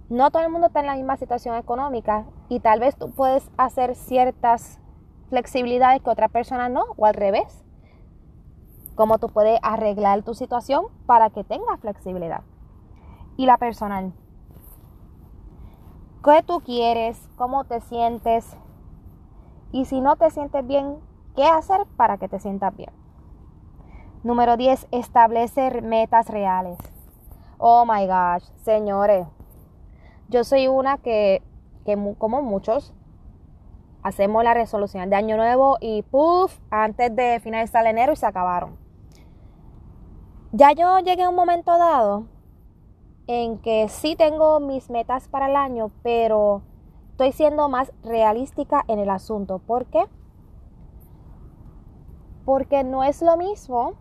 no 0.10 0.32
todo 0.32 0.44
el 0.44 0.52
mundo 0.52 0.68
está 0.68 0.80
en 0.80 0.86
la 0.86 0.96
misma 0.96 1.18
situación 1.18 1.56
económica 1.56 2.26
y 2.48 2.62
tal 2.62 2.80
vez 2.80 2.96
tú 2.96 3.12
puedes 3.12 3.50
hacer 3.58 3.96
ciertas 3.96 4.80
flexibilidades 5.30 6.02
que 6.02 6.10
otra 6.10 6.30
persona 6.30 6.70
no, 6.70 6.86
o 6.96 7.06
al 7.06 7.14
revés. 7.14 7.66
Cómo 8.96 9.18
tú 9.18 9.28
puedes 9.28 9.60
arreglar 9.62 10.24
tu 10.24 10.34
situación 10.34 10.86
para 11.06 11.30
que 11.30 11.44
tengas 11.44 11.80
flexibilidad. 11.82 12.42
Y 13.36 13.46
la 13.46 13.58
personal. 13.58 14.14
¿Qué 16.24 16.42
tú 16.44 16.62
quieres? 16.62 17.30
¿Cómo 17.36 17.66
te 17.66 17.82
sientes? 17.82 18.58
Y 19.72 19.86
si 19.86 20.02
no 20.02 20.16
te 20.16 20.32
sientes 20.32 20.66
bien, 20.66 20.98
¿qué 21.36 21.44
hacer 21.44 21.86
para 21.98 22.18
que 22.18 22.30
te 22.30 22.40
sientas 22.40 22.76
bien? 22.76 22.92
Número 24.24 24.58
10, 24.58 24.88
establecer 24.92 25.84
metas 25.84 26.30
reales. 26.30 26.78
Oh 27.60 27.86
my 27.86 28.08
gosh, 28.08 28.44
señores. 28.64 29.37
Yo 30.30 30.44
soy 30.44 30.68
una 30.68 30.98
que, 30.98 31.42
que 31.86 31.98
como 32.18 32.42
muchos, 32.42 32.94
hacemos 34.04 34.44
la 34.44 34.54
resolución 34.54 35.10
de 35.10 35.16
año 35.16 35.38
nuevo 35.38 35.78
y 35.80 36.02
puff, 36.04 36.60
antes 36.70 37.16
de 37.16 37.40
finalizar 37.40 37.86
enero 37.86 38.14
y 38.14 38.16
se 38.18 38.26
acabaron. 38.26 38.78
Ya 40.52 40.74
yo 40.74 41.00
llegué 41.00 41.24
a 41.24 41.30
un 41.30 41.36
momento 41.36 41.78
dado 41.78 42.26
en 43.28 43.58
que 43.60 43.88
sí 43.90 44.16
tengo 44.16 44.60
mis 44.60 44.90
metas 44.90 45.28
para 45.28 45.48
el 45.48 45.56
año, 45.56 45.92
pero 46.04 46.62
estoy 47.12 47.32
siendo 47.32 47.70
más 47.70 47.92
realística 48.04 48.84
en 48.88 49.00
el 49.00 49.10
asunto. 49.10 49.60
¿Por 49.60 49.86
qué? 49.86 50.06
Porque 52.46 52.84
no 52.84 53.04
es 53.04 53.22
lo 53.22 53.38
mismo 53.38 53.94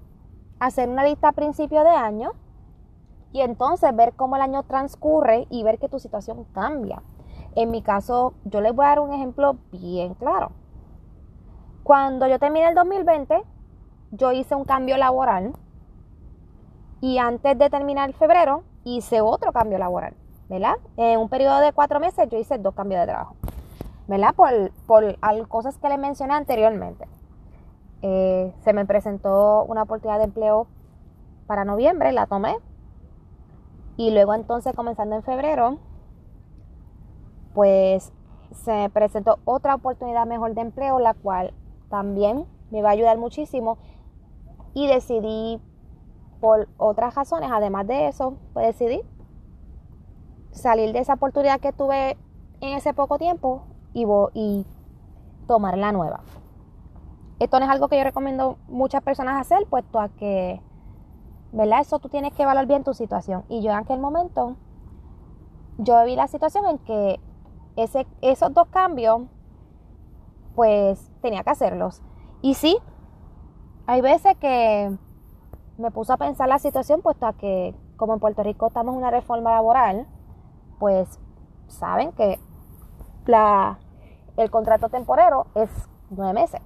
hacer 0.60 0.88
una 0.88 1.04
lista 1.04 1.28
a 1.28 1.32
principio 1.32 1.82
de 1.82 1.90
año 1.90 2.32
y 3.36 3.42
entonces 3.42 3.94
ver 3.94 4.14
cómo 4.14 4.36
el 4.36 4.42
año 4.42 4.62
transcurre 4.62 5.46
y 5.50 5.62
ver 5.62 5.78
que 5.78 5.90
tu 5.90 5.98
situación 5.98 6.44
cambia. 6.54 7.02
En 7.54 7.70
mi 7.70 7.82
caso, 7.82 8.32
yo 8.46 8.62
les 8.62 8.74
voy 8.74 8.86
a 8.86 8.88
dar 8.88 9.00
un 9.00 9.12
ejemplo 9.12 9.58
bien 9.70 10.14
claro. 10.14 10.52
Cuando 11.82 12.26
yo 12.28 12.38
terminé 12.38 12.66
el 12.68 12.74
2020, 12.74 13.42
yo 14.12 14.32
hice 14.32 14.54
un 14.54 14.64
cambio 14.64 14.96
laboral 14.96 15.52
y 17.02 17.18
antes 17.18 17.58
de 17.58 17.68
terminar 17.68 18.14
febrero 18.14 18.62
hice 18.84 19.20
otro 19.20 19.52
cambio 19.52 19.76
laboral, 19.76 20.14
¿verdad? 20.48 20.76
En 20.96 21.20
un 21.20 21.28
periodo 21.28 21.60
de 21.60 21.74
cuatro 21.74 22.00
meses 22.00 22.30
yo 22.30 22.38
hice 22.38 22.56
dos 22.56 22.74
cambios 22.74 23.02
de 23.02 23.08
trabajo, 23.08 23.36
¿verdad? 24.08 24.34
Por, 24.34 24.72
por 24.86 25.18
cosas 25.48 25.76
que 25.76 25.90
les 25.90 25.98
mencioné 25.98 26.32
anteriormente. 26.32 27.06
Eh, 28.00 28.54
se 28.64 28.72
me 28.72 28.86
presentó 28.86 29.64
una 29.64 29.82
oportunidad 29.82 30.20
de 30.20 30.24
empleo 30.24 30.68
para 31.46 31.66
noviembre, 31.66 32.12
la 32.12 32.26
tomé. 32.26 32.56
Y 33.96 34.10
luego 34.10 34.34
entonces, 34.34 34.74
comenzando 34.74 35.16
en 35.16 35.22
febrero, 35.22 35.78
pues 37.54 38.12
se 38.52 38.90
presentó 38.90 39.38
otra 39.44 39.74
oportunidad 39.74 40.26
mejor 40.26 40.54
de 40.54 40.60
empleo, 40.60 40.98
la 40.98 41.14
cual 41.14 41.54
también 41.88 42.46
me 42.70 42.82
va 42.82 42.90
a 42.90 42.92
ayudar 42.92 43.18
muchísimo. 43.18 43.78
Y 44.74 44.86
decidí, 44.86 45.60
por 46.40 46.68
otras 46.76 47.14
razones, 47.14 47.50
además 47.52 47.86
de 47.86 48.08
eso, 48.08 48.34
pues 48.52 48.66
decidí 48.66 49.00
salir 50.50 50.92
de 50.92 51.00
esa 51.00 51.14
oportunidad 51.14 51.60
que 51.60 51.72
tuve 51.72 52.16
en 52.60 52.76
ese 52.76 52.92
poco 52.94 53.18
tiempo 53.18 53.62
y, 53.92 54.06
y 54.34 54.66
tomar 55.46 55.78
la 55.78 55.92
nueva. 55.92 56.20
Esto 57.38 57.58
no 57.58 57.66
es 57.66 57.70
algo 57.70 57.88
que 57.88 57.98
yo 57.98 58.04
recomiendo 58.04 58.58
muchas 58.68 59.02
personas 59.02 59.40
hacer, 59.40 59.66
puesto 59.66 60.00
a 60.00 60.08
que, 60.08 60.60
¿verdad? 61.52 61.80
Eso 61.80 61.98
tú 61.98 62.08
tienes 62.08 62.32
que 62.32 62.42
evaluar 62.42 62.66
bien 62.66 62.84
tu 62.84 62.94
situación. 62.94 63.44
Y 63.48 63.62
yo 63.62 63.70
en 63.70 63.76
aquel 63.76 63.98
momento, 63.98 64.56
yo 65.78 66.04
vi 66.04 66.16
la 66.16 66.28
situación 66.28 66.66
en 66.66 66.78
que 66.78 67.20
ese, 67.76 68.06
esos 68.22 68.52
dos 68.52 68.68
cambios, 68.68 69.22
pues 70.54 71.10
tenía 71.20 71.42
que 71.42 71.50
hacerlos. 71.50 72.02
Y 72.42 72.54
sí, 72.54 72.78
hay 73.86 74.00
veces 74.00 74.36
que 74.38 74.96
me 75.78 75.90
puso 75.90 76.12
a 76.12 76.16
pensar 76.16 76.48
la 76.48 76.58
situación, 76.58 77.02
puesto 77.02 77.26
a 77.26 77.34
que 77.34 77.74
como 77.96 78.14
en 78.14 78.20
Puerto 78.20 78.42
Rico 78.42 78.66
estamos 78.66 78.94
en 78.94 78.98
una 78.98 79.10
reforma 79.10 79.52
laboral, 79.52 80.06
pues 80.78 81.18
saben 81.68 82.12
que 82.12 82.38
la, 83.26 83.78
el 84.36 84.50
contrato 84.50 84.88
temporero 84.88 85.46
es 85.54 85.70
nueve 86.10 86.32
meses. 86.32 86.60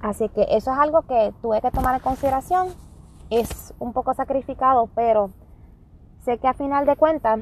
Así 0.00 0.28
que 0.30 0.46
eso 0.50 0.72
es 0.72 0.78
algo 0.78 1.02
que 1.02 1.34
tuve 1.42 1.60
que 1.60 1.70
tomar 1.70 1.94
en 1.94 2.00
consideración. 2.00 2.68
Es 3.28 3.74
un 3.78 3.92
poco 3.92 4.14
sacrificado, 4.14 4.88
pero 4.94 5.30
sé 6.20 6.38
que 6.38 6.48
a 6.48 6.54
final 6.54 6.86
de 6.86 6.96
cuentas 6.96 7.40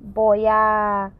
voy 0.00 0.46
a 0.48 1.12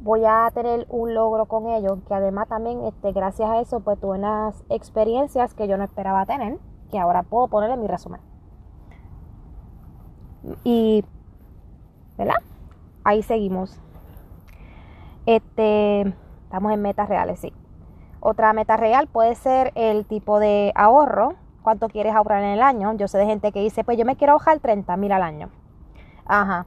voy 0.00 0.24
a 0.24 0.50
tener 0.54 0.86
un 0.88 1.12
logro 1.12 1.46
con 1.46 1.66
ello, 1.66 1.98
que 2.08 2.14
además 2.14 2.48
también 2.48 2.82
este, 2.84 3.12
gracias 3.12 3.50
a 3.50 3.60
eso 3.60 3.80
pues 3.80 4.00
tuve 4.00 4.18
unas 4.18 4.64
experiencias 4.70 5.52
que 5.52 5.68
yo 5.68 5.76
no 5.76 5.84
esperaba 5.84 6.24
tener, 6.24 6.58
que 6.90 6.98
ahora 6.98 7.22
puedo 7.22 7.48
poner 7.48 7.70
en 7.70 7.82
mi 7.82 7.86
resumen. 7.86 8.20
Y 10.64 11.04
¿verdad? 12.16 12.36
Ahí 13.04 13.22
seguimos. 13.22 13.78
Este, 15.26 16.00
estamos 16.44 16.72
en 16.72 16.82
metas 16.82 17.08
reales, 17.08 17.40
sí. 17.40 17.52
Otra 18.20 18.52
meta 18.52 18.76
real 18.76 19.06
puede 19.06 19.34
ser 19.34 19.72
el 19.74 20.04
tipo 20.04 20.38
de 20.38 20.72
ahorro 20.74 21.34
cuánto 21.62 21.88
quieres 21.88 22.14
ahorrar 22.14 22.42
en 22.42 22.50
el 22.50 22.62
año. 22.62 22.92
Yo 22.94 23.08
sé 23.08 23.18
de 23.18 23.26
gente 23.26 23.52
que 23.52 23.60
dice, 23.60 23.84
pues 23.84 23.98
yo 23.98 24.04
me 24.04 24.16
quiero 24.16 24.34
ahorrar 24.34 24.60
30 24.60 24.96
mil 24.96 25.12
al 25.12 25.22
año. 25.22 25.50
Ajá. 26.26 26.66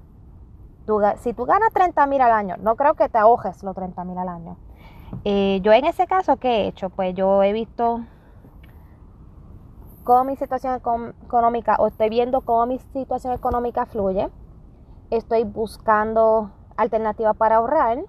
si 1.18 1.34
tú 1.34 1.46
ganas 1.46 1.72
30 1.74 2.06
mil 2.08 2.22
al 2.22 2.32
año, 2.32 2.56
no 2.60 2.76
creo 2.76 2.96
que 2.96 3.08
te 3.08 3.18
ahojes 3.18 3.64
los 3.64 3.76
30 3.76 4.04
mil 4.04 4.18
al 4.18 4.28
año. 4.28 4.58
Eh, 5.26 5.60
yo 5.62 5.72
en 5.72 5.86
ese 5.86 6.08
caso, 6.08 6.38
¿qué 6.38 6.50
he 6.50 6.68
hecho? 6.68 6.90
Pues 6.90 7.14
yo 7.14 7.44
he 7.44 7.54
visto 7.54 8.02
cómo 10.04 10.26
mi 10.26 10.36
situación 10.36 10.76
económica 10.76 11.78
o 11.80 11.88
estoy 11.88 12.10
viendo 12.10 12.42
cómo 12.42 12.66
mi 12.66 12.80
situación 12.80 13.34
económica 13.34 13.86
fluye. 13.86 14.30
Estoy 15.12 15.44
buscando 15.44 16.52
alternativas 16.76 17.38
para 17.38 17.58
ahorrar. 17.58 18.04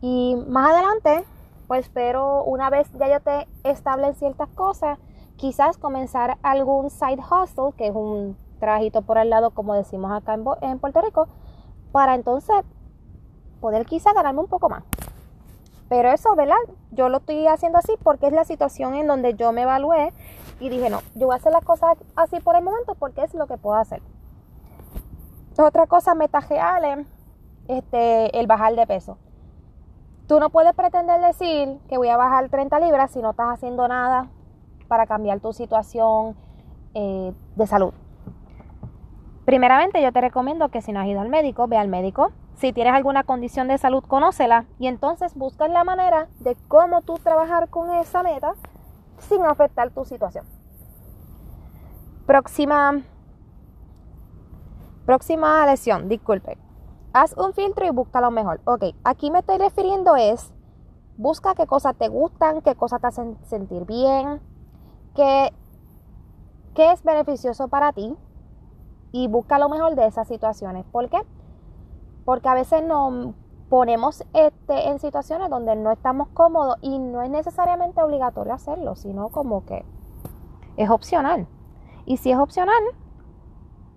Y 0.00 0.36
más 0.48 0.70
adelante, 0.70 1.24
pues 1.70 1.86
espero 1.86 2.42
una 2.42 2.68
vez 2.68 2.90
ya 2.98 3.06
yo 3.06 3.20
te 3.20 3.46
estable 3.62 4.12
ciertas 4.14 4.48
cosas, 4.48 4.98
quizás 5.36 5.76
comenzar 5.76 6.36
algún 6.42 6.90
side 6.90 7.20
hustle, 7.20 7.74
que 7.78 7.86
es 7.86 7.94
un 7.94 8.36
trabajito 8.58 9.02
por 9.02 9.18
al 9.18 9.30
lado, 9.30 9.52
como 9.52 9.74
decimos 9.74 10.10
acá 10.10 10.34
en, 10.34 10.44
en 10.62 10.80
Puerto 10.80 11.00
Rico, 11.00 11.28
para 11.92 12.16
entonces 12.16 12.56
poder 13.60 13.86
quizás 13.86 14.14
ganarme 14.14 14.40
un 14.40 14.48
poco 14.48 14.68
más. 14.68 14.82
Pero 15.88 16.10
eso, 16.10 16.34
¿verdad? 16.34 16.56
Yo 16.90 17.08
lo 17.08 17.18
estoy 17.18 17.46
haciendo 17.46 17.78
así 17.78 17.92
porque 18.02 18.26
es 18.26 18.32
la 18.32 18.42
situación 18.42 18.96
en 18.96 19.06
donde 19.06 19.34
yo 19.34 19.52
me 19.52 19.62
evalué 19.62 20.12
y 20.58 20.70
dije, 20.70 20.90
no, 20.90 21.02
yo 21.14 21.28
voy 21.28 21.34
a 21.34 21.36
hacer 21.36 21.52
las 21.52 21.64
cosas 21.64 21.96
así 22.16 22.40
por 22.40 22.56
el 22.56 22.64
momento 22.64 22.96
porque 22.96 23.22
es 23.22 23.32
lo 23.32 23.46
que 23.46 23.58
puedo 23.58 23.76
hacer. 23.76 24.02
Otra 25.56 25.86
cosa 25.86 26.16
metageales, 26.16 27.06
este, 27.68 28.36
el 28.40 28.48
bajar 28.48 28.74
de 28.74 28.88
peso. 28.88 29.18
Tú 30.30 30.38
no 30.38 30.50
puedes 30.50 30.72
pretender 30.74 31.20
decir 31.20 31.80
que 31.88 31.98
voy 31.98 32.06
a 32.06 32.16
bajar 32.16 32.48
30 32.48 32.78
libras 32.78 33.10
si 33.10 33.20
no 33.20 33.30
estás 33.30 33.48
haciendo 33.48 33.88
nada 33.88 34.28
para 34.86 35.04
cambiar 35.04 35.40
tu 35.40 35.52
situación 35.52 36.36
eh, 36.94 37.32
de 37.56 37.66
salud. 37.66 37.92
Primeramente, 39.44 40.00
yo 40.00 40.12
te 40.12 40.20
recomiendo 40.20 40.68
que 40.68 40.82
si 40.82 40.92
no 40.92 41.00
has 41.00 41.08
ido 41.08 41.20
al 41.20 41.30
médico, 41.30 41.66
ve 41.66 41.78
al 41.78 41.88
médico 41.88 42.30
si 42.54 42.72
tienes 42.72 42.94
alguna 42.94 43.24
condición 43.24 43.66
de 43.66 43.76
salud, 43.76 44.04
conócela 44.04 44.66
y 44.78 44.86
entonces 44.86 45.34
busca 45.34 45.66
la 45.66 45.82
manera 45.82 46.28
de 46.38 46.56
cómo 46.68 47.02
tú 47.02 47.14
trabajar 47.14 47.68
con 47.68 47.90
esa 47.90 48.22
meta 48.22 48.52
sin 49.18 49.44
afectar 49.44 49.90
tu 49.90 50.04
situación. 50.04 50.44
Próxima, 52.26 53.02
próxima 55.06 55.66
lección, 55.66 56.08
disculpe. 56.08 56.69
Haz 57.12 57.36
un 57.36 57.52
filtro 57.52 57.86
y 57.86 57.90
busca 57.90 58.20
lo 58.20 58.30
mejor. 58.30 58.60
Ok, 58.64 58.84
aquí 59.04 59.30
me 59.30 59.40
estoy 59.40 59.58
refiriendo 59.58 60.16
es, 60.16 60.52
busca 61.16 61.54
qué 61.54 61.66
cosas 61.66 61.96
te 61.96 62.08
gustan, 62.08 62.62
qué 62.62 62.74
cosas 62.74 63.00
te 63.00 63.08
hacen 63.08 63.38
sentir 63.44 63.84
bien, 63.84 64.40
qué, 65.14 65.52
qué 66.74 66.92
es 66.92 67.02
beneficioso 67.02 67.68
para 67.68 67.92
ti 67.92 68.16
y 69.12 69.28
busca 69.28 69.58
lo 69.58 69.68
mejor 69.68 69.96
de 69.96 70.06
esas 70.06 70.28
situaciones. 70.28 70.84
¿Por 70.86 71.08
qué? 71.08 71.18
porque 72.24 72.48
a 72.48 72.54
veces 72.54 72.82
nos 72.84 73.34
ponemos 73.68 74.24
este, 74.34 74.88
en 74.88 74.98
situaciones 74.98 75.50
donde 75.50 75.76
no 75.76 75.90
estamos 75.92 76.28
cómodos 76.28 76.76
y 76.80 76.98
no 76.98 77.22
es 77.22 77.30
necesariamente 77.30 78.02
obligatorio 78.02 78.52
hacerlo, 78.52 78.94
sino 78.96 79.30
como 79.30 79.64
que 79.64 79.84
es 80.76 80.90
opcional. 80.90 81.46
Y 82.06 82.18
si 82.18 82.30
es 82.30 82.38
opcional, 82.38 82.82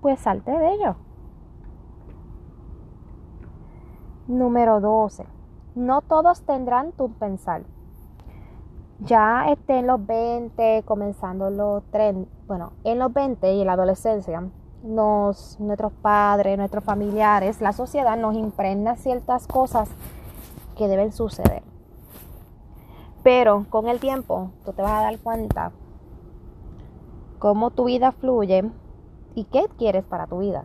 pues 0.01 0.19
salte 0.19 0.51
de 0.51 0.73
ello. 0.73 0.95
Número 4.27 4.79
12. 4.79 5.25
No 5.75 6.01
todos 6.01 6.41
tendrán 6.43 6.91
tu 6.93 7.11
pensar. 7.13 7.63
Ya 8.99 9.49
esté 9.49 9.79
en 9.79 9.87
los 9.87 10.05
20, 10.05 10.83
comenzando 10.85 11.49
los 11.49 11.83
30, 11.91 12.29
bueno, 12.47 12.71
en 12.85 12.99
los 12.99 13.11
20 13.11 13.53
y 13.53 13.61
en 13.61 13.67
la 13.67 13.73
adolescencia, 13.73 14.49
nos, 14.83 15.59
nuestros 15.59 15.91
padres, 15.93 16.57
nuestros 16.57 16.83
familiares, 16.83 17.59
la 17.59 17.73
sociedad 17.73 18.17
nos 18.17 18.35
impregna 18.35 18.95
ciertas 18.95 19.47
cosas 19.47 19.89
que 20.77 20.87
deben 20.87 21.11
suceder. 21.11 21.63
Pero 23.23 23.65
con 23.69 23.87
el 23.87 23.99
tiempo 23.99 24.51
tú 24.63 24.73
te 24.73 24.81
vas 24.81 24.91
a 24.91 25.03
dar 25.03 25.19
cuenta 25.19 25.71
cómo 27.39 27.71
tu 27.71 27.85
vida 27.85 28.13
fluye 28.13 28.69
y 29.35 29.45
qué 29.45 29.65
quieres 29.77 30.05
para 30.05 30.27
tu 30.27 30.39
vida. 30.39 30.63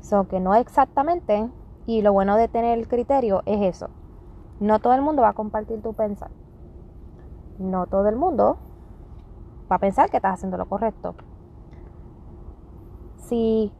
So 0.00 0.26
que 0.28 0.40
no 0.40 0.54
exactamente, 0.54 1.48
y 1.86 2.02
lo 2.02 2.12
bueno 2.12 2.36
de 2.36 2.48
tener 2.48 2.78
el 2.78 2.88
criterio 2.88 3.42
es 3.46 3.76
eso. 3.76 3.88
No 4.60 4.78
todo 4.78 4.94
el 4.94 5.02
mundo 5.02 5.22
va 5.22 5.30
a 5.30 5.34
compartir 5.34 5.80
tu 5.82 5.94
pensar. 5.94 6.30
No 7.58 7.86
todo 7.86 8.08
el 8.08 8.16
mundo 8.16 8.58
va 9.70 9.76
a 9.76 9.80
pensar 9.80 10.10
que 10.10 10.18
estás 10.18 10.34
haciendo 10.34 10.56
lo 10.56 10.66
correcto 10.66 11.14
si 13.30 13.72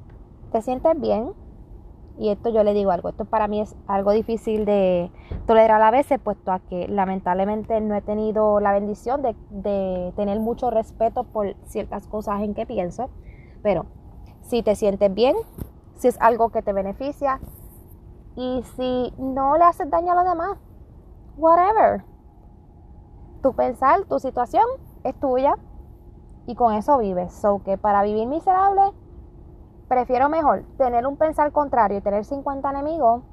te 0.53 0.63
sientes 0.63 0.99
bien, 0.99 1.33
y 2.17 2.29
esto 2.29 2.51
yo 2.51 2.63
le 2.63 2.73
digo 2.73 2.93
algo, 2.93 3.09
esto 3.09 3.25
para 3.25 3.49
mí 3.49 3.61
es 3.61 3.75
algo 3.89 4.13
difícil 4.13 4.65
de 4.65 5.11
tolerar 5.47 5.83
a 5.83 5.91
veces, 5.91 6.21
puesto 6.21 6.53
a 6.53 6.61
que 6.61 6.87
lamentablemente 6.87 7.81
no 7.81 7.97
he 7.97 8.01
tenido 8.01 8.61
la 8.61 8.73
bendición 8.73 9.23
de, 9.23 9.35
de, 9.51 10.13
tener 10.15 10.39
mucho 10.39 10.71
respeto 10.71 11.25
por 11.25 11.57
ciertas 11.67 12.07
cosas 12.07 12.43
en 12.43 12.55
que 12.55 12.65
pienso, 12.65 13.11
pero 13.63 13.87
si 14.43 14.63
te 14.63 14.77
sientes 14.77 15.13
bien, 15.13 15.35
si 15.97 16.09
es 16.09 16.21
algo 16.21 16.51
que 16.51 16.63
te 16.63 16.73
beneficia 16.73 17.41
y 18.37 18.63
si 18.77 19.15
no 19.19 19.57
le 19.57 19.65
haces 19.65 19.91
daño 19.91 20.13
a 20.13 20.15
los 20.17 20.25
demás, 20.25 20.59
whatever. 21.37 22.05
Tu 23.43 23.53
pensar, 23.55 24.05
tu 24.05 24.19
situación 24.19 24.65
es 25.05 25.19
tuya 25.19 25.55
y 26.47 26.55
con 26.55 26.75
eso 26.75 26.99
vives. 26.99 27.33
So 27.33 27.63
que 27.65 27.79
para 27.79 28.03
vivir 28.03 28.27
miserable 28.27 28.93
Prefiero 29.91 30.29
mejor 30.29 30.63
tener 30.79 31.05
un 31.05 31.17
pensar 31.17 31.51
contrario 31.51 31.99
y 31.99 32.01
tener 32.01 32.25
50 32.25 32.71
enemigos 32.71 33.25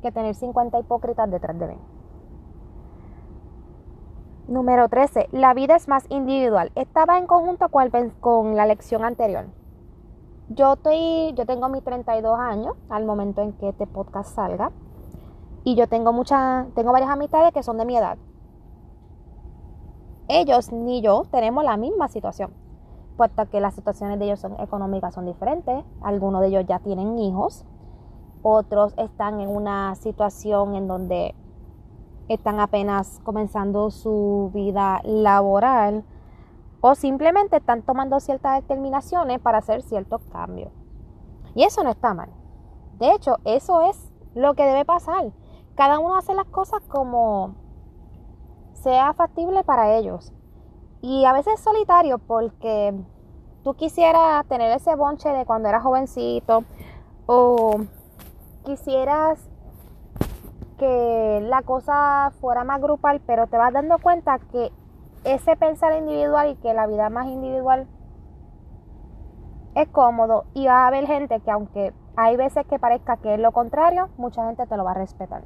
que 0.00 0.10
tener 0.10 0.34
50 0.34 0.78
hipócritas 0.80 1.30
detrás 1.30 1.58
de 1.58 1.66
mí. 1.66 1.78
Número 4.48 4.88
13. 4.88 5.28
La 5.32 5.52
vida 5.52 5.76
es 5.76 5.88
más 5.88 6.06
individual. 6.08 6.72
Estaba 6.76 7.18
en 7.18 7.26
conjunto 7.26 7.68
con, 7.68 7.90
con 8.20 8.56
la 8.56 8.64
lección 8.64 9.04
anterior. 9.04 9.48
Yo, 10.54 10.74
estoy, 10.74 11.32
yo 11.34 11.46
tengo 11.46 11.68
mis 11.68 11.84
32 11.84 12.38
años 12.38 12.74
al 12.88 13.04
momento 13.04 13.42
en 13.42 13.52
que 13.54 13.68
este 13.70 13.86
podcast 13.86 14.34
salga. 14.34 14.72
Y 15.64 15.76
yo 15.76 15.86
tengo 15.86 16.12
muchas, 16.12 16.66
tengo 16.74 16.92
varias 16.92 17.10
amistades 17.10 17.52
que 17.52 17.62
son 17.62 17.78
de 17.78 17.84
mi 17.84 17.96
edad. 17.96 18.18
Ellos 20.28 20.72
ni 20.72 21.02
yo 21.02 21.24
tenemos 21.30 21.62
la 21.64 21.76
misma 21.76 22.08
situación 22.08 22.52
puesto 23.16 23.48
que 23.50 23.60
las 23.60 23.74
situaciones 23.74 24.18
de 24.18 24.26
ellos 24.26 24.40
son 24.40 24.58
económicas 24.60 25.14
son 25.14 25.26
diferentes. 25.26 25.84
Algunos 26.02 26.40
de 26.40 26.48
ellos 26.48 26.64
ya 26.66 26.78
tienen 26.78 27.18
hijos, 27.18 27.64
otros 28.42 28.94
están 28.96 29.40
en 29.40 29.48
una 29.48 29.94
situación 29.94 30.74
en 30.74 30.88
donde 30.88 31.34
están 32.28 32.60
apenas 32.60 33.20
comenzando 33.24 33.90
su 33.90 34.50
vida 34.54 35.00
laboral 35.04 36.04
o 36.82 36.96
simplemente 36.96 37.56
están 37.56 37.82
tomando 37.82 38.20
ciertas 38.20 38.60
determinaciones 38.60 39.40
para 39.40 39.58
hacer 39.58 39.82
ciertos 39.82 40.20
cambios. 40.32 40.72
Y 41.54 41.62
eso 41.62 41.82
no 41.84 41.90
está 41.90 42.12
mal. 42.12 42.28
De 42.98 43.12
hecho, 43.12 43.38
eso 43.44 43.82
es 43.82 44.12
lo 44.34 44.54
que 44.54 44.64
debe 44.64 44.84
pasar. 44.84 45.32
Cada 45.76 46.00
uno 46.00 46.16
hace 46.16 46.34
las 46.34 46.46
cosas 46.46 46.82
como 46.88 47.54
sea 48.72 49.12
factible 49.14 49.62
para 49.62 49.96
ellos. 49.96 50.32
Y 51.00 51.24
a 51.24 51.32
veces 51.32 51.60
solitario 51.60 52.18
porque 52.18 52.92
tú 53.62 53.74
quisieras 53.74 54.44
tener 54.46 54.72
ese 54.76 54.96
bonche 54.96 55.28
de 55.28 55.46
cuando 55.46 55.68
eras 55.68 55.84
jovencito 55.84 56.64
o 57.26 57.76
quisieras 58.64 59.38
que 60.78 61.40
la 61.44 61.62
cosa 61.62 62.32
fuera 62.40 62.64
más 62.64 62.80
grupal, 62.80 63.20
pero 63.24 63.46
te 63.46 63.56
vas 63.56 63.72
dando 63.72 63.98
cuenta 63.98 64.40
que 64.40 64.72
ese 65.24 65.56
pensar 65.56 65.96
individual 65.96 66.50
y 66.50 66.56
que 66.56 66.74
la 66.74 66.86
vida 66.86 67.10
más 67.10 67.26
individual 67.26 67.86
es 69.74 69.88
cómodo 69.88 70.44
y 70.54 70.66
va 70.66 70.84
a 70.84 70.88
haber 70.88 71.06
gente 71.06 71.40
que 71.40 71.50
aunque 71.50 71.92
hay 72.16 72.36
veces 72.36 72.66
que 72.66 72.78
parezca 72.78 73.16
que 73.16 73.34
es 73.34 73.40
lo 73.40 73.52
contrario, 73.52 74.10
mucha 74.16 74.44
gente 74.46 74.66
te 74.66 74.76
lo 74.76 74.84
va 74.84 74.90
a 74.90 74.94
respetar. 74.94 75.42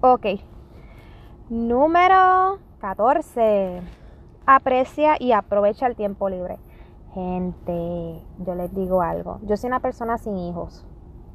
Ok. 0.00 0.26
Número 1.50 2.58
14 2.80 3.82
aprecia 4.46 5.16
y 5.20 5.32
aprovecha 5.32 5.86
el 5.86 5.96
tiempo 5.96 6.28
libre. 6.28 6.58
Gente, 7.14 8.22
yo 8.38 8.54
les 8.54 8.74
digo 8.74 9.02
algo. 9.02 9.38
Yo 9.42 9.56
soy 9.56 9.68
una 9.68 9.80
persona 9.80 10.18
sin 10.18 10.36
hijos, 10.38 10.86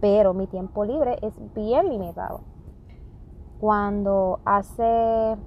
pero 0.01 0.33
mi 0.33 0.47
tiempo 0.47 0.85
libre 0.85 1.17
es 1.21 1.33
bien 1.53 1.89
limitado. 1.89 2.41
Cuando 3.59 4.39
hace 4.45 5.37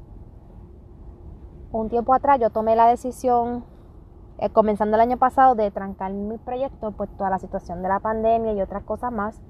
un 1.73 1.89
tiempo 1.89 2.15
atrás 2.15 2.41
yo 2.41 2.51
tomé 2.51 2.77
la 2.77 2.87
decisión, 2.87 3.65
eh, 4.39 4.51
comenzando 4.51 4.97
el 4.97 5.01
año 5.03 5.19
pasado, 5.19 5.55
de 5.55 5.71
trancar 5.71 6.13
mi 6.13 6.39
proyecto, 6.39 6.93
pues 6.93 7.11
toda 7.17 7.31
la 7.31 7.39
situación 7.39 7.83
de 7.83 7.89
la 7.89 8.01
pandemia 8.01 8.53
y 8.53 8.63
otras 8.63 8.85
cosas 8.85 9.13
más, 9.13 9.41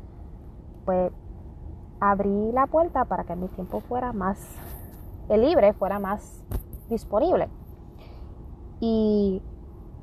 pues 0.85 1.13
abrí 2.01 2.53
la 2.53 2.67
puerta 2.67 3.05
para 3.05 3.25
que 3.25 3.37
mi 3.37 3.49
tiempo 3.49 3.81
fuera 3.81 4.13
más 4.13 4.39
libre, 5.29 5.73
fuera 5.75 5.99
más 5.99 6.43
disponible. 6.89 7.49
Y 8.81 9.43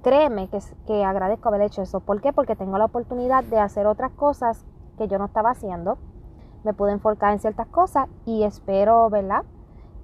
créeme 0.04 0.49
que, 0.49 0.60
que 0.86 1.04
agradezco 1.04 1.49
haber 1.49 1.62
hecho 1.62 1.82
eso. 1.82 1.99
¿Por 1.99 2.21
qué? 2.21 2.34
Porque 2.34 2.56
tengo 2.56 2.78
la 2.78 2.86
oportunidad 2.86 3.43
de 3.43 3.60
hacer 3.60 3.88
otras 3.88 4.12
cosas 4.12 4.65
que 4.97 5.08
yo 5.08 5.17
no 5.17 5.25
estaba 5.25 5.51
haciendo. 5.51 5.97
Me 6.63 6.73
pude 6.73 6.91
enfocar 6.91 7.34
en 7.34 7.39
ciertas 7.39 7.67
cosas 7.67 8.08
y 8.25 8.43
espero, 8.43 9.10
¿verdad? 9.10 9.43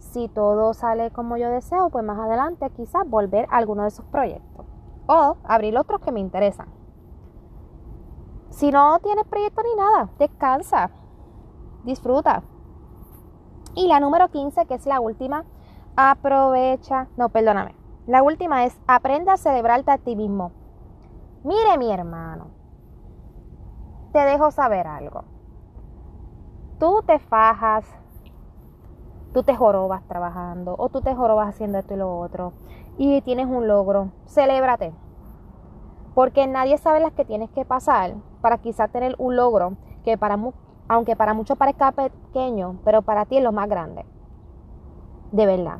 Si 0.01 0.27
todo 0.27 0.73
sale 0.73 1.11
como 1.11 1.37
yo 1.37 1.49
deseo, 1.49 1.89
pues 1.89 2.03
más 2.03 2.19
adelante 2.19 2.69
quizás 2.71 3.07
volver 3.07 3.47
a 3.49 3.57
alguno 3.57 3.83
de 3.83 3.89
esos 3.89 4.05
proyectos. 4.05 4.65
O 5.07 5.37
abrir 5.43 5.77
otros 5.77 6.01
que 6.01 6.11
me 6.11 6.19
interesan. 6.19 6.67
Si 8.49 8.71
no 8.71 8.99
tienes 8.99 9.25
proyecto 9.25 9.61
ni 9.63 9.75
nada, 9.75 10.09
descansa, 10.19 10.89
disfruta. 11.85 12.43
Y 13.75 13.87
la 13.87 13.99
número 13.99 14.27
15, 14.27 14.65
que 14.65 14.73
es 14.73 14.85
la 14.85 14.99
última, 14.99 15.45
aprovecha, 15.95 17.07
no, 17.15 17.29
perdóname. 17.29 17.75
La 18.07 18.23
última 18.23 18.65
es 18.65 18.77
aprenda 18.87 19.33
a 19.33 19.37
celebrarte 19.37 19.91
a 19.91 19.97
ti 19.97 20.15
mismo. 20.15 20.51
Mire 21.43 21.77
mi 21.77 21.91
hermano, 21.91 22.47
te 24.11 24.19
dejo 24.19 24.51
saber 24.51 24.87
algo. 24.87 25.23
Tú 26.79 27.01
te 27.05 27.19
fajas, 27.19 27.85
tú 29.33 29.43
te 29.43 29.55
jorobas 29.55 30.03
trabajando 30.07 30.75
o 30.77 30.89
tú 30.89 31.01
te 31.01 31.15
jorobas 31.15 31.49
haciendo 31.49 31.77
esto 31.77 31.93
y 31.93 31.97
lo 31.97 32.19
otro 32.19 32.53
y 32.97 33.21
tienes 33.21 33.47
un 33.47 33.67
logro, 33.67 34.11
celébrate. 34.27 34.93
Porque 36.13 36.45
nadie 36.47 36.77
sabe 36.77 36.99
las 36.99 37.13
que 37.13 37.25
tienes 37.25 37.49
que 37.51 37.65
pasar 37.65 38.15
para 38.41 38.57
quizás 38.57 38.91
tener 38.91 39.15
un 39.17 39.35
logro 39.35 39.77
que 40.03 40.17
para 40.17 40.37
aunque 40.87 41.15
para 41.15 41.33
muchos 41.33 41.57
parezca 41.57 41.93
pequeño, 41.93 42.79
pero 42.83 43.01
para 43.01 43.25
ti 43.25 43.37
es 43.37 43.43
lo 43.43 43.51
más 43.51 43.69
grande. 43.69 44.05
De 45.31 45.45
verdad. 45.45 45.79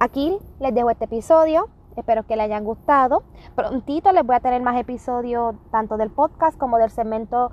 Aquí 0.00 0.36
les 0.58 0.74
dejo 0.74 0.90
este 0.90 1.04
episodio. 1.04 1.68
Espero 1.96 2.24
que 2.24 2.34
les 2.34 2.46
hayan 2.46 2.64
gustado. 2.64 3.22
Prontito 3.54 4.10
les 4.12 4.26
voy 4.26 4.34
a 4.34 4.40
tener 4.40 4.62
más 4.62 4.76
episodios 4.76 5.54
tanto 5.70 5.96
del 5.96 6.10
podcast 6.10 6.58
como 6.58 6.78
del 6.78 6.90
segmento 6.90 7.52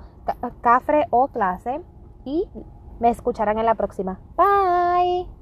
Cafre 0.60 1.06
o 1.10 1.28
clase. 1.28 1.80
Y 2.24 2.48
me 2.98 3.10
escucharán 3.10 3.58
en 3.58 3.66
la 3.66 3.74
próxima. 3.74 4.20
Bye. 4.36 5.37